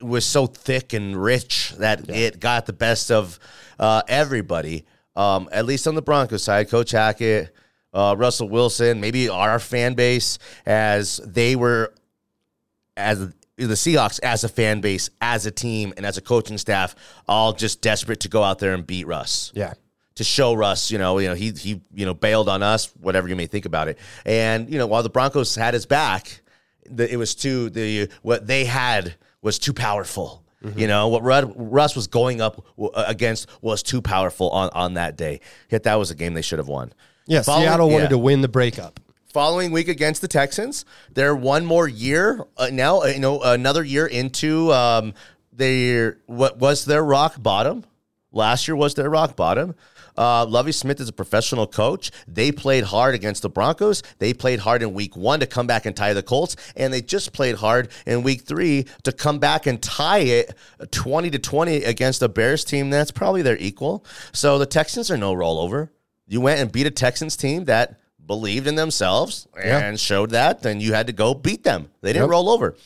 was 0.00 0.24
so 0.24 0.46
thick 0.46 0.92
and 0.92 1.16
rich 1.16 1.72
that 1.78 2.08
it 2.10 2.40
got 2.40 2.66
the 2.66 2.72
best 2.72 3.10
of 3.10 3.38
uh, 3.78 4.02
everybody. 4.08 4.84
Um, 5.14 5.48
at 5.52 5.66
least 5.66 5.86
on 5.86 5.94
the 5.94 6.02
Broncos 6.02 6.42
side, 6.42 6.70
Coach 6.70 6.90
Hackett, 6.92 7.54
uh, 7.92 8.14
Russell 8.16 8.48
Wilson, 8.48 9.00
maybe 9.00 9.28
our 9.28 9.58
fan 9.58 9.94
base, 9.94 10.38
as 10.64 11.18
they 11.18 11.56
were 11.56 11.92
as 12.96 13.18
the 13.56 13.74
Seahawks 13.74 14.18
as 14.22 14.44
a 14.44 14.48
fan 14.48 14.80
base, 14.80 15.10
as 15.20 15.46
a 15.46 15.50
team, 15.50 15.92
and 15.96 16.06
as 16.06 16.16
a 16.16 16.22
coaching 16.22 16.58
staff, 16.58 16.94
all 17.28 17.52
just 17.52 17.80
desperate 17.82 18.20
to 18.20 18.28
go 18.28 18.42
out 18.42 18.58
there 18.58 18.74
and 18.74 18.86
beat 18.86 19.06
Russ 19.06 19.52
Yeah. 19.54 19.74
To 20.16 20.24
show 20.24 20.54
Russ, 20.54 20.90
you 20.90 20.98
know, 20.98 21.18
you 21.18 21.28
know, 21.28 21.34
he 21.34 21.50
he 21.52 21.80
you 21.94 22.04
know 22.06 22.14
bailed 22.14 22.48
on 22.48 22.62
us, 22.62 22.92
whatever 23.00 23.28
you 23.28 23.36
may 23.36 23.46
think 23.46 23.64
about 23.64 23.88
it. 23.88 23.98
And 24.26 24.70
you 24.70 24.78
know, 24.78 24.86
while 24.86 25.02
the 25.02 25.10
Broncos 25.10 25.54
had 25.54 25.74
his 25.74 25.86
back, 25.86 26.42
the, 26.90 27.10
it 27.10 27.16
was 27.16 27.34
too 27.34 27.70
the 27.70 28.08
what 28.22 28.46
they 28.46 28.64
had 28.64 29.14
was 29.40 29.58
too 29.58 29.72
powerful. 29.72 30.40
You 30.76 30.86
know 30.86 31.08
what 31.08 31.24
Rud, 31.24 31.52
Russ 31.56 31.96
was 31.96 32.06
going 32.06 32.40
up 32.40 32.64
against 32.94 33.48
was 33.62 33.82
too 33.82 34.00
powerful 34.00 34.48
on 34.50 34.70
on 34.72 34.94
that 34.94 35.16
day. 35.16 35.40
Yet 35.70 35.82
that 35.82 35.96
was 35.96 36.12
a 36.12 36.14
game 36.14 36.34
they 36.34 36.42
should 36.42 36.60
have 36.60 36.68
won. 36.68 36.92
Yeah. 37.26 37.42
Following- 37.42 37.66
Seattle 37.66 37.88
wanted 37.90 38.04
yeah. 38.04 38.08
to 38.10 38.18
win 38.18 38.42
the 38.42 38.48
breakup. 38.48 39.00
Following 39.32 39.72
week 39.72 39.88
against 39.88 40.20
the 40.20 40.28
Texans, 40.28 40.84
they're 41.10 41.34
one 41.34 41.64
more 41.66 41.88
year 41.88 42.44
uh, 42.56 42.68
now. 42.70 43.00
uh, 43.02 43.06
You 43.06 43.18
know, 43.18 43.42
another 43.42 43.82
year 43.82 44.06
into 44.06 44.72
um, 44.72 45.14
their 45.52 46.18
what 46.26 46.58
was 46.58 46.84
their 46.84 47.02
rock 47.02 47.42
bottom. 47.42 47.84
Last 48.30 48.68
year 48.68 48.76
was 48.76 48.94
their 48.94 49.10
rock 49.10 49.34
bottom. 49.34 49.74
Uh, 50.16 50.44
Lovie 50.46 50.72
Smith 50.72 51.00
is 51.00 51.08
a 51.08 51.12
professional 51.12 51.66
coach. 51.66 52.10
They 52.28 52.52
played 52.52 52.84
hard 52.84 53.14
against 53.14 53.42
the 53.42 53.48
Broncos. 53.48 54.02
They 54.18 54.34
played 54.34 54.58
hard 54.60 54.82
in 54.82 54.92
week 54.94 55.16
one 55.16 55.40
to 55.40 55.46
come 55.46 55.66
back 55.66 55.86
and 55.86 55.96
tie 55.96 56.12
the 56.12 56.22
Colts, 56.22 56.56
and 56.76 56.92
they 56.92 57.00
just 57.00 57.32
played 57.32 57.56
hard 57.56 57.88
in 58.06 58.22
week 58.22 58.42
three 58.42 58.86
to 59.04 59.12
come 59.12 59.38
back 59.38 59.66
and 59.66 59.82
tie 59.82 60.18
it 60.20 60.54
twenty 60.90 61.30
to 61.30 61.38
twenty 61.38 61.84
against 61.84 62.22
a 62.22 62.28
Bears 62.28 62.64
team 62.64 62.90
that's 62.90 63.10
probably 63.10 63.42
their 63.42 63.56
equal. 63.58 64.04
So 64.32 64.58
the 64.58 64.66
Texans 64.66 65.10
are 65.10 65.16
no 65.16 65.34
rollover. 65.34 65.90
You 66.26 66.40
went 66.40 66.60
and 66.60 66.70
beat 66.70 66.86
a 66.86 66.90
Texans 66.90 67.36
team 67.36 67.64
that 67.64 67.98
believed 68.24 68.66
in 68.66 68.76
themselves 68.76 69.48
Yeah. 69.56 69.78
and 69.80 69.98
showed 69.98 70.30
that, 70.30 70.62
then 70.62 70.80
you 70.80 70.94
had 70.94 71.08
to 71.08 71.12
go 71.12 71.34
beat 71.34 71.64
them. 71.64 71.90
They 72.02 72.10
didn't 72.12 72.24
Yep. 72.26 72.30
roll 72.30 72.48
over. 72.50 72.76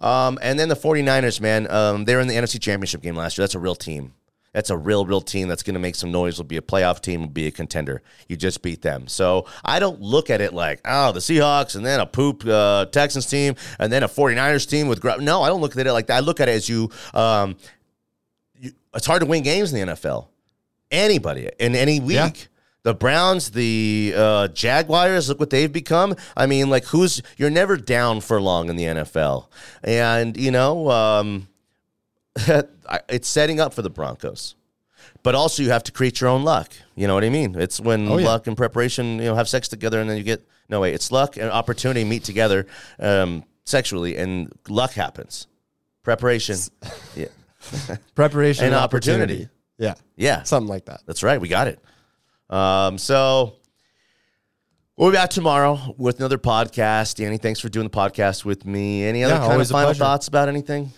Um, 0.00 0.38
and 0.40 0.58
then 0.58 0.68
the 0.68 0.76
49ers, 0.76 1.40
man, 1.40 1.68
um, 1.70 2.04
they 2.04 2.14
were 2.14 2.20
in 2.20 2.28
the 2.28 2.34
NFC 2.36 2.58
Championship 2.60 3.02
game 3.02 3.16
last 3.16 3.36
year. 3.36 3.42
That's 3.42 3.54
a 3.56 3.58
real 3.58 3.74
team. 3.74 4.12
That's 4.54 4.70
a 4.70 4.76
real, 4.76 5.04
real 5.04 5.20
team 5.20 5.48
that's 5.48 5.64
going 5.64 5.74
to 5.74 5.80
make 5.80 5.96
some 5.96 6.12
noise. 6.12 6.38
Will 6.38 6.44
be 6.44 6.56
a 6.56 6.62
playoff 6.62 7.00
team. 7.00 7.22
Will 7.22 7.28
be 7.28 7.48
a 7.48 7.50
contender. 7.50 8.02
You 8.28 8.36
just 8.36 8.62
beat 8.62 8.82
them. 8.82 9.08
So 9.08 9.46
I 9.64 9.80
don't 9.80 10.00
look 10.00 10.30
at 10.30 10.40
it 10.40 10.54
like, 10.54 10.80
oh, 10.84 11.10
the 11.10 11.18
Seahawks 11.18 11.74
and 11.74 11.84
then 11.84 11.98
a 11.98 12.06
poop 12.06 12.46
uh, 12.46 12.86
Texans 12.86 13.26
team 13.26 13.56
and 13.80 13.92
then 13.92 14.04
a 14.04 14.08
49ers 14.08 14.70
team 14.70 14.86
with. 14.86 15.00
Gr-. 15.00 15.20
No, 15.20 15.42
I 15.42 15.48
don't 15.48 15.60
look 15.60 15.76
at 15.76 15.84
it 15.84 15.92
like 15.92 16.06
that. 16.06 16.16
I 16.16 16.20
look 16.20 16.38
at 16.38 16.48
it 16.48 16.52
as 16.52 16.68
you. 16.68 16.88
Um, 17.12 17.56
you 18.58 18.70
it's 18.94 19.06
hard 19.06 19.20
to 19.20 19.26
win 19.26 19.42
games 19.42 19.72
in 19.72 19.86
the 19.86 19.92
NFL. 19.92 20.28
Anybody 20.90 21.50
in 21.58 21.74
any 21.74 21.98
week. 21.98 22.14
Yeah. 22.14 22.32
The 22.84 22.94
Browns, 22.94 23.50
the 23.50 24.12
uh, 24.14 24.48
Jaguars, 24.48 25.30
look 25.30 25.40
what 25.40 25.48
they've 25.48 25.72
become. 25.72 26.14
I 26.36 26.44
mean, 26.44 26.68
like, 26.68 26.84
who's 26.84 27.22
you're 27.38 27.48
never 27.48 27.78
down 27.78 28.20
for 28.20 28.42
long 28.42 28.68
in 28.68 28.76
the 28.76 28.84
NFL, 28.84 29.46
and 29.82 30.36
you 30.36 30.50
know, 30.50 30.90
um, 30.90 31.48
it's 33.08 33.28
setting 33.28 33.60
up 33.60 33.74
for 33.74 33.82
the 33.82 33.90
Broncos. 33.90 34.54
But 35.22 35.34
also, 35.34 35.62
you 35.62 35.70
have 35.70 35.84
to 35.84 35.92
create 35.92 36.20
your 36.20 36.30
own 36.30 36.44
luck. 36.44 36.72
You 36.94 37.06
know 37.06 37.14
what 37.14 37.24
I 37.24 37.28
mean? 37.30 37.54
It's 37.58 37.80
when 37.80 38.08
Oh, 38.08 38.18
yeah. 38.18 38.26
luck 38.26 38.46
and 38.46 38.56
preparation, 38.56 39.18
you 39.18 39.26
know, 39.26 39.34
have 39.34 39.48
sex 39.48 39.68
together, 39.68 40.00
and 40.00 40.08
then 40.08 40.16
you 40.16 40.22
get 40.22 40.46
no 40.68 40.80
way. 40.80 40.92
It's 40.92 41.10
luck 41.12 41.36
and 41.36 41.50
opportunity 41.50 42.04
meet 42.04 42.24
together 42.24 42.66
um, 42.98 43.44
sexually, 43.64 44.16
and 44.16 44.52
luck 44.68 44.92
happens. 44.92 45.46
Preparation, 46.02 46.56
yeah, 47.16 47.26
Preparation 48.14 48.66
And 48.66 48.74
and, 48.74 48.82
opportunity. 48.84 49.22
opportunity. 49.34 49.48
Yeah. 49.78 49.94
yeah. 50.16 50.42
Something 50.42 50.68
like 50.68 50.84
that. 50.86 51.02
That's 51.06 51.22
right. 51.22 51.40
We 51.40 51.48
got 51.48 51.68
it. 51.68 51.80
Um, 52.50 52.98
so 52.98 53.54
we'll 54.96 55.10
be 55.10 55.16
back 55.16 55.30
tomorrow 55.30 55.94
with 55.96 56.18
another 56.18 56.38
podcast. 56.38 57.16
Danny, 57.16 57.38
thanks 57.38 57.58
for 57.60 57.68
doing 57.68 57.84
the 57.86 57.90
podcast 57.96 58.44
with 58.44 58.64
me. 58.66 59.04
Any 59.04 59.24
other 59.24 59.34
Yeah, 59.34 59.46
kind 59.48 59.60
of 59.60 59.68
final 59.68 59.86
pleasure. 59.88 59.98
thoughts 59.98 60.28
about 60.28 60.48
anything? 60.48 60.92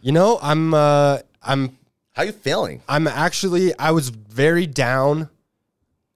You 0.00 0.12
know, 0.12 0.38
I'm 0.40 0.74
uh 0.74 1.18
I'm 1.42 1.76
How 2.12 2.22
you 2.22 2.32
feeling? 2.32 2.82
I'm 2.88 3.06
actually 3.06 3.76
I 3.78 3.90
was 3.90 4.08
very 4.10 4.66
down 4.66 5.28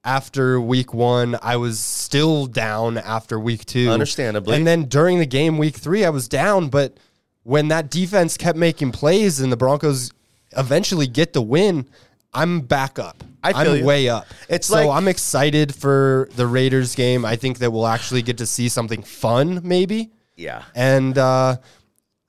after 0.04 0.60
week 0.60 0.92
one. 0.94 1.36
I 1.42 1.56
was 1.56 1.78
still 1.80 2.46
down 2.46 2.98
after 2.98 3.38
week 3.38 3.64
two. 3.64 3.90
Understandably. 3.90 4.56
And 4.56 4.66
then 4.66 4.84
during 4.84 5.18
the 5.18 5.26
game 5.26 5.58
week 5.58 5.76
three, 5.76 6.04
I 6.04 6.10
was 6.10 6.28
down, 6.28 6.68
but 6.68 6.96
when 7.42 7.68
that 7.68 7.90
defense 7.90 8.36
kept 8.36 8.58
making 8.58 8.92
plays 8.92 9.40
and 9.40 9.52
the 9.52 9.56
Broncos 9.56 10.10
eventually 10.56 11.06
get 11.06 11.32
the 11.32 11.42
win, 11.42 11.86
I'm 12.32 12.60
back 12.60 12.98
up. 12.98 13.22
I 13.42 13.52
feel 13.64 13.74
am 13.74 13.84
way 13.84 14.08
up. 14.08 14.26
It's 14.48 14.66
so 14.68 14.76
like- 14.76 14.88
I'm 14.88 15.08
excited 15.08 15.74
for 15.74 16.28
the 16.36 16.46
Raiders 16.46 16.94
game. 16.94 17.24
I 17.24 17.36
think 17.36 17.58
that 17.58 17.70
we'll 17.70 17.86
actually 17.86 18.22
get 18.22 18.38
to 18.38 18.46
see 18.46 18.68
something 18.70 19.02
fun, 19.02 19.60
maybe. 19.62 20.10
Yeah. 20.36 20.62
And 20.74 21.16
uh, 21.18 21.56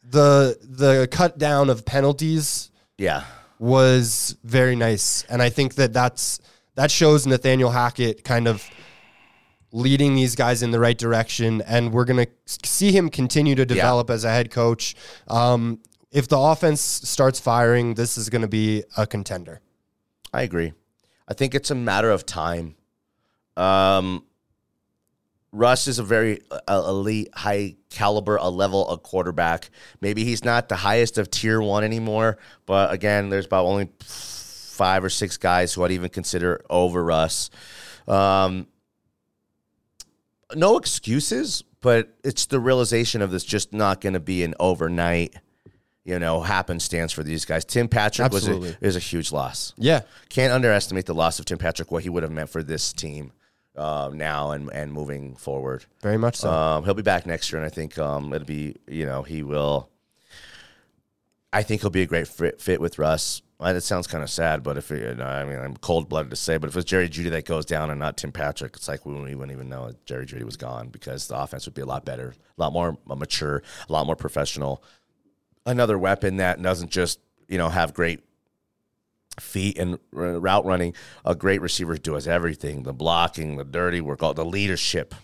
the 0.07 0.57
the 0.61 1.07
cut 1.11 1.37
down 1.37 1.69
of 1.69 1.85
penalties 1.85 2.71
Yeah. 2.97 3.23
was 3.59 4.35
very 4.43 4.75
nice, 4.75 5.23
and 5.29 5.41
I 5.41 5.49
think 5.49 5.75
that 5.75 5.93
that's 5.93 6.39
that 6.75 6.91
shows 6.91 7.25
Nathaniel 7.25 7.71
Hackett 7.71 8.23
kind 8.23 8.47
of 8.47 8.63
leading 9.71 10.15
these 10.15 10.35
guys 10.35 10.61
in 10.63 10.71
the 10.71 10.79
right 10.79 10.97
direction, 10.97 11.61
and 11.61 11.91
we're 11.91 12.05
gonna 12.05 12.27
see 12.45 12.91
him 12.91 13.09
continue 13.09 13.55
to 13.55 13.65
develop 13.65 14.09
as 14.09 14.23
a 14.23 14.29
head 14.29 14.51
coach. 14.51 14.95
Um, 15.27 15.79
if 16.11 16.27
the 16.29 16.37
offense 16.37 16.79
starts 16.81 17.39
firing, 17.41 17.95
this 17.95 18.17
is 18.17 18.29
going 18.29 18.41
to 18.41 18.47
be 18.47 18.83
a 18.95 19.05
contender. 19.05 19.59
I 20.33 20.43
agree. 20.43 20.71
I 21.27 21.33
think 21.33 21.53
it's 21.53 21.69
a 21.69 21.75
matter 21.75 22.09
of 22.09 22.25
time. 22.25 22.75
Um, 23.57 24.23
Russ 25.55 25.87
is 25.87 25.99
a 25.99 26.03
very 26.03 26.41
uh, 26.51 26.83
elite, 26.87 27.29
high 27.33 27.75
caliber, 27.89 28.35
a 28.35 28.49
level 28.49 28.89
a 28.89 28.97
quarterback. 28.97 29.69
Maybe 30.01 30.25
he's 30.25 30.43
not 30.43 30.67
the 30.67 30.75
highest 30.75 31.17
of 31.17 31.31
tier 31.31 31.61
one 31.61 31.85
anymore, 31.85 32.37
but 32.65 32.93
again, 32.93 33.29
there's 33.29 33.45
about 33.45 33.65
only 33.65 33.89
five 34.03 35.03
or 35.03 35.09
six 35.09 35.37
guys 35.37 35.73
who 35.73 35.85
I'd 35.85 35.91
even 35.91 36.09
consider 36.09 36.61
over 36.69 37.01
Russ. 37.01 37.49
Um, 38.05 38.67
no 40.53 40.77
excuses, 40.77 41.63
but 41.79 42.13
it's 42.23 42.47
the 42.47 42.59
realization 42.59 43.21
of 43.21 43.31
this 43.31 43.45
just 43.45 43.71
not 43.71 44.01
going 44.01 44.13
to 44.13 44.19
be 44.19 44.43
an 44.43 44.55
overnight, 44.59 45.35
you 46.03 46.19
know, 46.19 46.41
happenstance 46.41 47.13
for 47.13 47.23
these 47.23 47.45
guys. 47.45 47.63
Tim 47.63 47.87
Patrick 47.87 48.33
was 48.33 48.45
a, 48.47 48.77
is 48.85 48.97
a 48.97 48.99
huge 48.99 49.31
loss. 49.31 49.73
Yeah, 49.77 50.01
Can't 50.27 50.51
underestimate 50.51 51.05
the 51.05 51.15
loss 51.15 51.39
of 51.39 51.45
Tim 51.45 51.57
Patrick, 51.57 51.91
what 51.91 52.03
he 52.03 52.09
would 52.09 52.23
have 52.23 52.31
meant 52.33 52.49
for 52.49 52.61
this 52.61 52.91
team 52.91 53.31
uh, 53.77 54.09
now 54.13 54.51
and, 54.51 54.69
and 54.71 54.91
moving 54.91 55.35
forward. 55.35 55.85
very 56.01 56.17
much 56.17 56.38
so. 56.38 56.51
Um, 56.51 56.83
he'll 56.83 56.93
be 56.93 57.01
back 57.01 57.25
next 57.25 57.51
year, 57.51 57.61
and 57.61 57.65
I 57.65 57.73
think 57.73 57.97
um, 57.97 58.33
it'll 58.33 58.45
be, 58.45 58.75
you 58.88 59.05
know, 59.05 59.23
he 59.23 59.43
will. 59.43 59.89
I 61.53 61.63
think 61.63 61.81
he'll 61.81 61.89
be 61.89 62.01
a 62.01 62.05
great 62.05 62.27
fit, 62.27 62.59
fit 62.59 62.81
with 62.81 62.99
Russ. 62.99 63.41
Well, 63.59 63.73
that 63.73 63.81
sounds 63.81 64.07
kind 64.07 64.21
of 64.23 64.29
sad, 64.29 64.63
but 64.63 64.77
if 64.77 64.91
it, 64.91 65.21
I 65.21 65.45
mean, 65.45 65.57
I'm 65.57 65.77
cold 65.77 66.09
blooded 66.09 66.29
to 66.31 66.35
say, 66.35 66.57
but 66.57 66.69
if 66.69 66.75
it's 66.75 66.85
Jerry 66.85 67.07
Jeudy 67.07 67.29
that 67.31 67.45
goes 67.45 67.65
down 67.65 67.89
and 67.89 67.97
not 67.97 68.17
Tim 68.17 68.33
Patrick, 68.33 68.75
it's 68.75 68.89
like 68.89 69.05
we 69.05 69.13
wouldn't 69.13 69.31
even, 69.31 69.49
even 69.49 69.69
know 69.69 69.93
Jerry 70.05 70.25
Jeudy 70.25 70.43
was 70.43 70.57
gone 70.57 70.89
because 70.89 71.27
the 71.27 71.39
offense 71.39 71.65
would 71.65 71.73
be 71.73 71.81
a 71.81 71.85
lot 71.85 72.03
better, 72.03 72.33
a 72.57 72.61
lot 72.61 72.73
more 72.73 72.97
mature, 73.05 73.63
a 73.88 73.91
lot 73.93 74.05
more 74.05 74.17
professional. 74.17 74.83
Another 75.65 75.97
weapon 75.97 76.38
that 76.38 76.61
doesn't 76.61 76.91
just 76.91 77.19
you 77.47 77.57
know 77.57 77.69
have 77.69 77.93
great 77.93 78.21
feet 79.39 79.77
and 79.77 79.99
route 80.11 80.65
running. 80.65 80.93
A 81.23 81.35
great 81.35 81.61
receiver 81.61 81.97
does 81.97 82.27
everything: 82.27 82.83
the 82.83 82.93
blocking, 82.93 83.57
the 83.57 83.63
dirty 83.63 84.01
work, 84.01 84.23
all 84.23 84.33
the 84.33 84.45
leadership. 84.45 85.15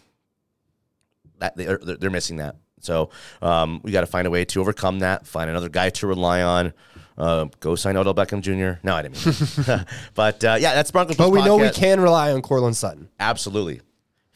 That 1.39 1.55
they're, 1.57 1.77
they're 1.77 2.09
missing 2.09 2.37
that. 2.37 2.57
So 2.81 3.09
um, 3.41 3.81
we 3.83 3.91
got 3.91 4.01
to 4.01 4.07
find 4.07 4.27
a 4.27 4.31
way 4.31 4.45
to 4.45 4.61
overcome 4.61 4.99
that. 4.99 5.25
Find 5.25 5.49
another 5.49 5.69
guy 5.69 5.89
to 5.91 6.07
rely 6.07 6.41
on. 6.41 6.73
Uh, 7.17 7.45
go 7.59 7.75
sign 7.75 7.97
Odell 7.97 8.15
Beckham 8.15 8.41
Jr. 8.41 8.79
No, 8.83 8.95
I 8.95 9.03
didn't 9.03 9.25
mean. 9.67 9.85
but 10.15 10.43
uh, 10.43 10.57
yeah, 10.59 10.73
that's 10.73 10.91
Broncos. 10.91 11.17
But 11.17 11.31
we 11.31 11.43
know 11.43 11.57
we 11.57 11.69
can 11.69 11.99
rely 11.99 12.31
on 12.31 12.41
Courtland 12.41 12.75
Sutton. 12.75 13.09
Absolutely. 13.19 13.81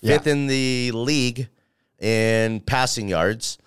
Yeah. 0.02 0.18
Fifth 0.18 0.28
in 0.28 0.48
the 0.48 0.92
league 0.92 1.50
in 2.00 2.60
passing 2.60 3.08
yards 3.08 3.58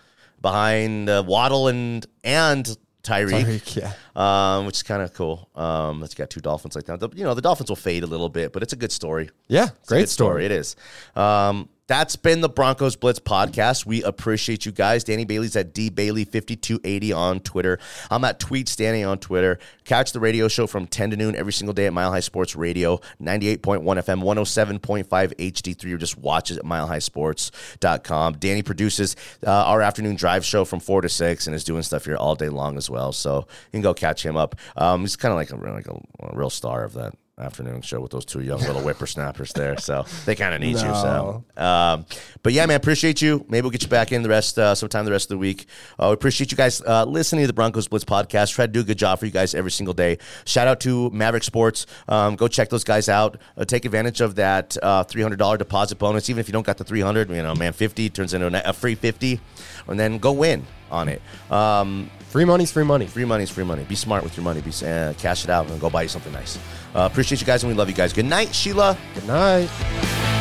behind 0.41 1.09
uh, 1.09 1.25
Waddle 1.27 1.69
and 1.69 2.07
and 2.23 2.65
Tyreek, 3.03 3.45
Tyreek, 3.45 3.77
yeah. 3.77 3.93
Um, 4.19 4.67
which 4.67 4.77
is 4.77 4.83
kind 4.83 5.01
of 5.01 5.15
cool. 5.15 5.49
Um, 5.55 6.01
let's 6.01 6.15
got 6.15 6.29
two 6.29 6.41
Dolphins 6.41 6.75
like 6.77 6.85
that. 6.87 7.01
The- 7.01 7.09
you 7.15 7.25
know, 7.25 7.33
the 7.35 7.41
Dolphins 7.43 7.71
will 7.71 7.77
fade 7.77 8.03
a 8.03 8.07
little 8.07 8.29
bit, 8.29 8.53
but 8.53 8.63
it's 8.63 8.73
a 8.75 8.77
good 8.77 8.93
story. 8.93 9.31
Yeah, 9.47 9.69
It's 9.81 9.89
great 9.89 10.01
good 10.01 10.09
story. 10.11 10.45
It 10.45 10.51
is. 10.53 10.77
Um, 11.17 11.69
that's 11.87 12.17
been 12.17 12.43
the 12.43 12.51
Broncos 12.51 12.97
Blitz 12.97 13.19
podcast. 13.19 13.87
We 13.87 14.03
appreciate 14.03 14.67
you 14.67 14.73
guys. 14.73 15.05
Danny 15.05 15.25
Bailey's 15.25 15.57
at 15.57 15.73
dbailey5280 15.75 17.17
on 17.17 17.41
Twitter. 17.41 17.79
I'm 18.11 18.25
at 18.25 18.39
Tweet 18.39 18.69
Stanley 18.69 19.03
on 19.05 19.19
Twitter. 19.19 19.59
Catch 19.85 20.13
the 20.13 20.21
radio 20.21 20.49
show 20.49 20.67
from 20.67 20.87
10 20.87 21.13
to 21.13 21.17
noon 21.17 21.35
every 21.35 21.55
single 21.55 21.73
day 21.73 21.87
at 21.87 21.95
Mile 21.95 22.11
High 22.13 22.21
Sports 22.21 22.55
Radio, 22.55 22.99
98.1 23.23 23.83
FM, 23.85 24.23
107.5 24.23 25.07
HD3, 25.09 25.93
or 25.95 25.97
just 25.97 26.19
watch 26.19 26.51
it 26.51 26.59
at 26.59 26.65
milehighsports.com. 26.65 28.35
Danny 28.35 28.63
produces 28.63 29.17
uh, 29.47 29.51
our 29.51 29.81
afternoon 29.81 30.17
drive 30.17 30.45
show 30.45 30.67
from 30.67 30.81
4 30.81 31.01
to 31.03 31.09
6 31.09 31.47
and 31.47 31.57
is 31.57 31.65
doing 31.65 31.83
stuff 31.83 32.05
here 32.05 32.17
all 32.17 32.35
day 32.35 32.51
long 32.51 32.77
as 32.77 32.91
well. 32.91 33.13
So 33.13 33.47
you 33.49 33.71
can 33.73 33.81
go 33.81 33.95
catch 33.95 34.08
him 34.17 34.37
up. 34.37 34.57
Um, 34.77 35.03
he's 35.03 35.17
kind 35.17 35.33
of 35.33 35.37
like, 35.37 35.51
a, 35.51 35.57
like 35.57 35.89
a, 35.89 35.95
a 36.21 36.37
real 36.37 36.51
star 36.51 36.85
of 36.85 36.95
that 36.95 37.15
afternoon 37.39 37.81
show 37.83 38.01
with 38.01 38.11
those 38.11 38.25
two 38.25 38.41
young 38.41 38.59
little 38.63 38.83
whippersnappers 38.83 39.53
there. 39.53 39.79
So 39.79 40.05
they 40.27 40.35
kind 40.35 40.55
of 40.55 40.61
need 40.61 40.73
you. 40.73 40.79
So, 40.79 41.45
um, 41.57 42.05
but 42.43 42.53
yeah, 42.53 42.67
man, 42.67 42.77
appreciate 42.77 43.23
you. 43.23 43.47
Maybe 43.49 43.63
we'll 43.63 43.71
get 43.71 43.83
you 43.83 43.89
back 43.89 44.11
in 44.11 44.23
the 44.23 44.29
rest 44.29 44.59
uh, 44.59 44.75
sometime 44.75 45.05
the 45.05 45.13
rest 45.13 45.27
of 45.27 45.37
the 45.37 45.39
week. 45.39 45.67
Uh, 46.01 46.09
we 46.09 46.15
appreciate 46.15 46.51
you 46.51 46.57
guys 46.57 46.83
uh, 46.83 47.05
listening 47.05 47.43
to 47.45 47.47
the 47.47 47.53
Broncos 47.53 47.87
Blitz 47.87 48.05
podcast. 48.05 48.53
Try 48.55 48.67
to 48.67 48.73
do 48.73 48.81
a 48.81 48.83
good 48.83 48.99
job 48.99 49.21
for 49.21 49.27
you 49.27 49.31
guys 49.31 49.55
every 49.55 49.71
single 49.71 49.95
day. 49.95 50.19
Shout 50.47 50.67
out 50.67 50.81
to 50.81 51.11
Maverick 51.11 51.45
Sports. 51.45 51.87
Um, 52.09 52.35
go 52.35 52.49
check 52.49 52.71
those 52.71 52.83
guys 52.83 53.09
out. 53.09 53.39
Uh, 53.57 53.65
take 53.65 53.85
advantage 53.85 54.21
of 54.21 54.35
that 54.35 54.77
uh, 54.83 55.05
three 55.05 55.23
hundred 55.23 55.39
dollar 55.39 55.57
deposit 55.59 55.99
bonus. 55.99 56.29
Even 56.29 56.41
if 56.41 56.49
you 56.49 56.53
don't 56.53 56.67
got 56.67 56.79
the 56.79 56.85
three 56.85 57.03
hundred, 57.03 57.31
you 57.31 57.43
know, 57.43 57.55
man, 57.55 57.73
fifty 57.73 58.11
turns 58.11 58.35
into 58.35 58.69
a 58.69 58.73
free 58.73 58.97
fifty, 58.97 59.41
and 59.87 60.01
then 60.01 60.19
go 60.19 60.33
win 60.33 60.67
on 60.91 61.09
it. 61.09 61.23
Um, 61.51 62.11
Free 62.29 62.45
money's 62.45 62.71
free 62.71 62.85
money. 62.85 63.07
Free 63.07 63.25
money 63.25 63.45
is 63.45 63.51
free 63.51 63.65
money. 63.65 63.85
Be 63.85 63.95
smart 63.95 64.23
with 64.23 64.37
your 64.37 64.45
money. 64.45 64.61
Be 64.61 64.71
uh, 64.85 65.15
cash 65.15 65.45
it 65.45 65.51
out 65.51 65.67
and 65.71 65.81
go 65.81 65.89
buy 65.89 66.03
you 66.03 66.09
something 66.09 66.33
nice. 66.33 66.59
Uh, 66.95 67.09
appreciate 67.11 67.41
you 67.41 67.47
guys 67.47 67.63
and 67.63 67.73
we 67.73 67.77
love 67.77 67.89
you 67.89 67.95
guys. 67.95 68.13
Good 68.13 68.27
night, 68.27 68.55
Sheila. 68.55 68.99
Good 69.15 69.27
night. 69.27 70.37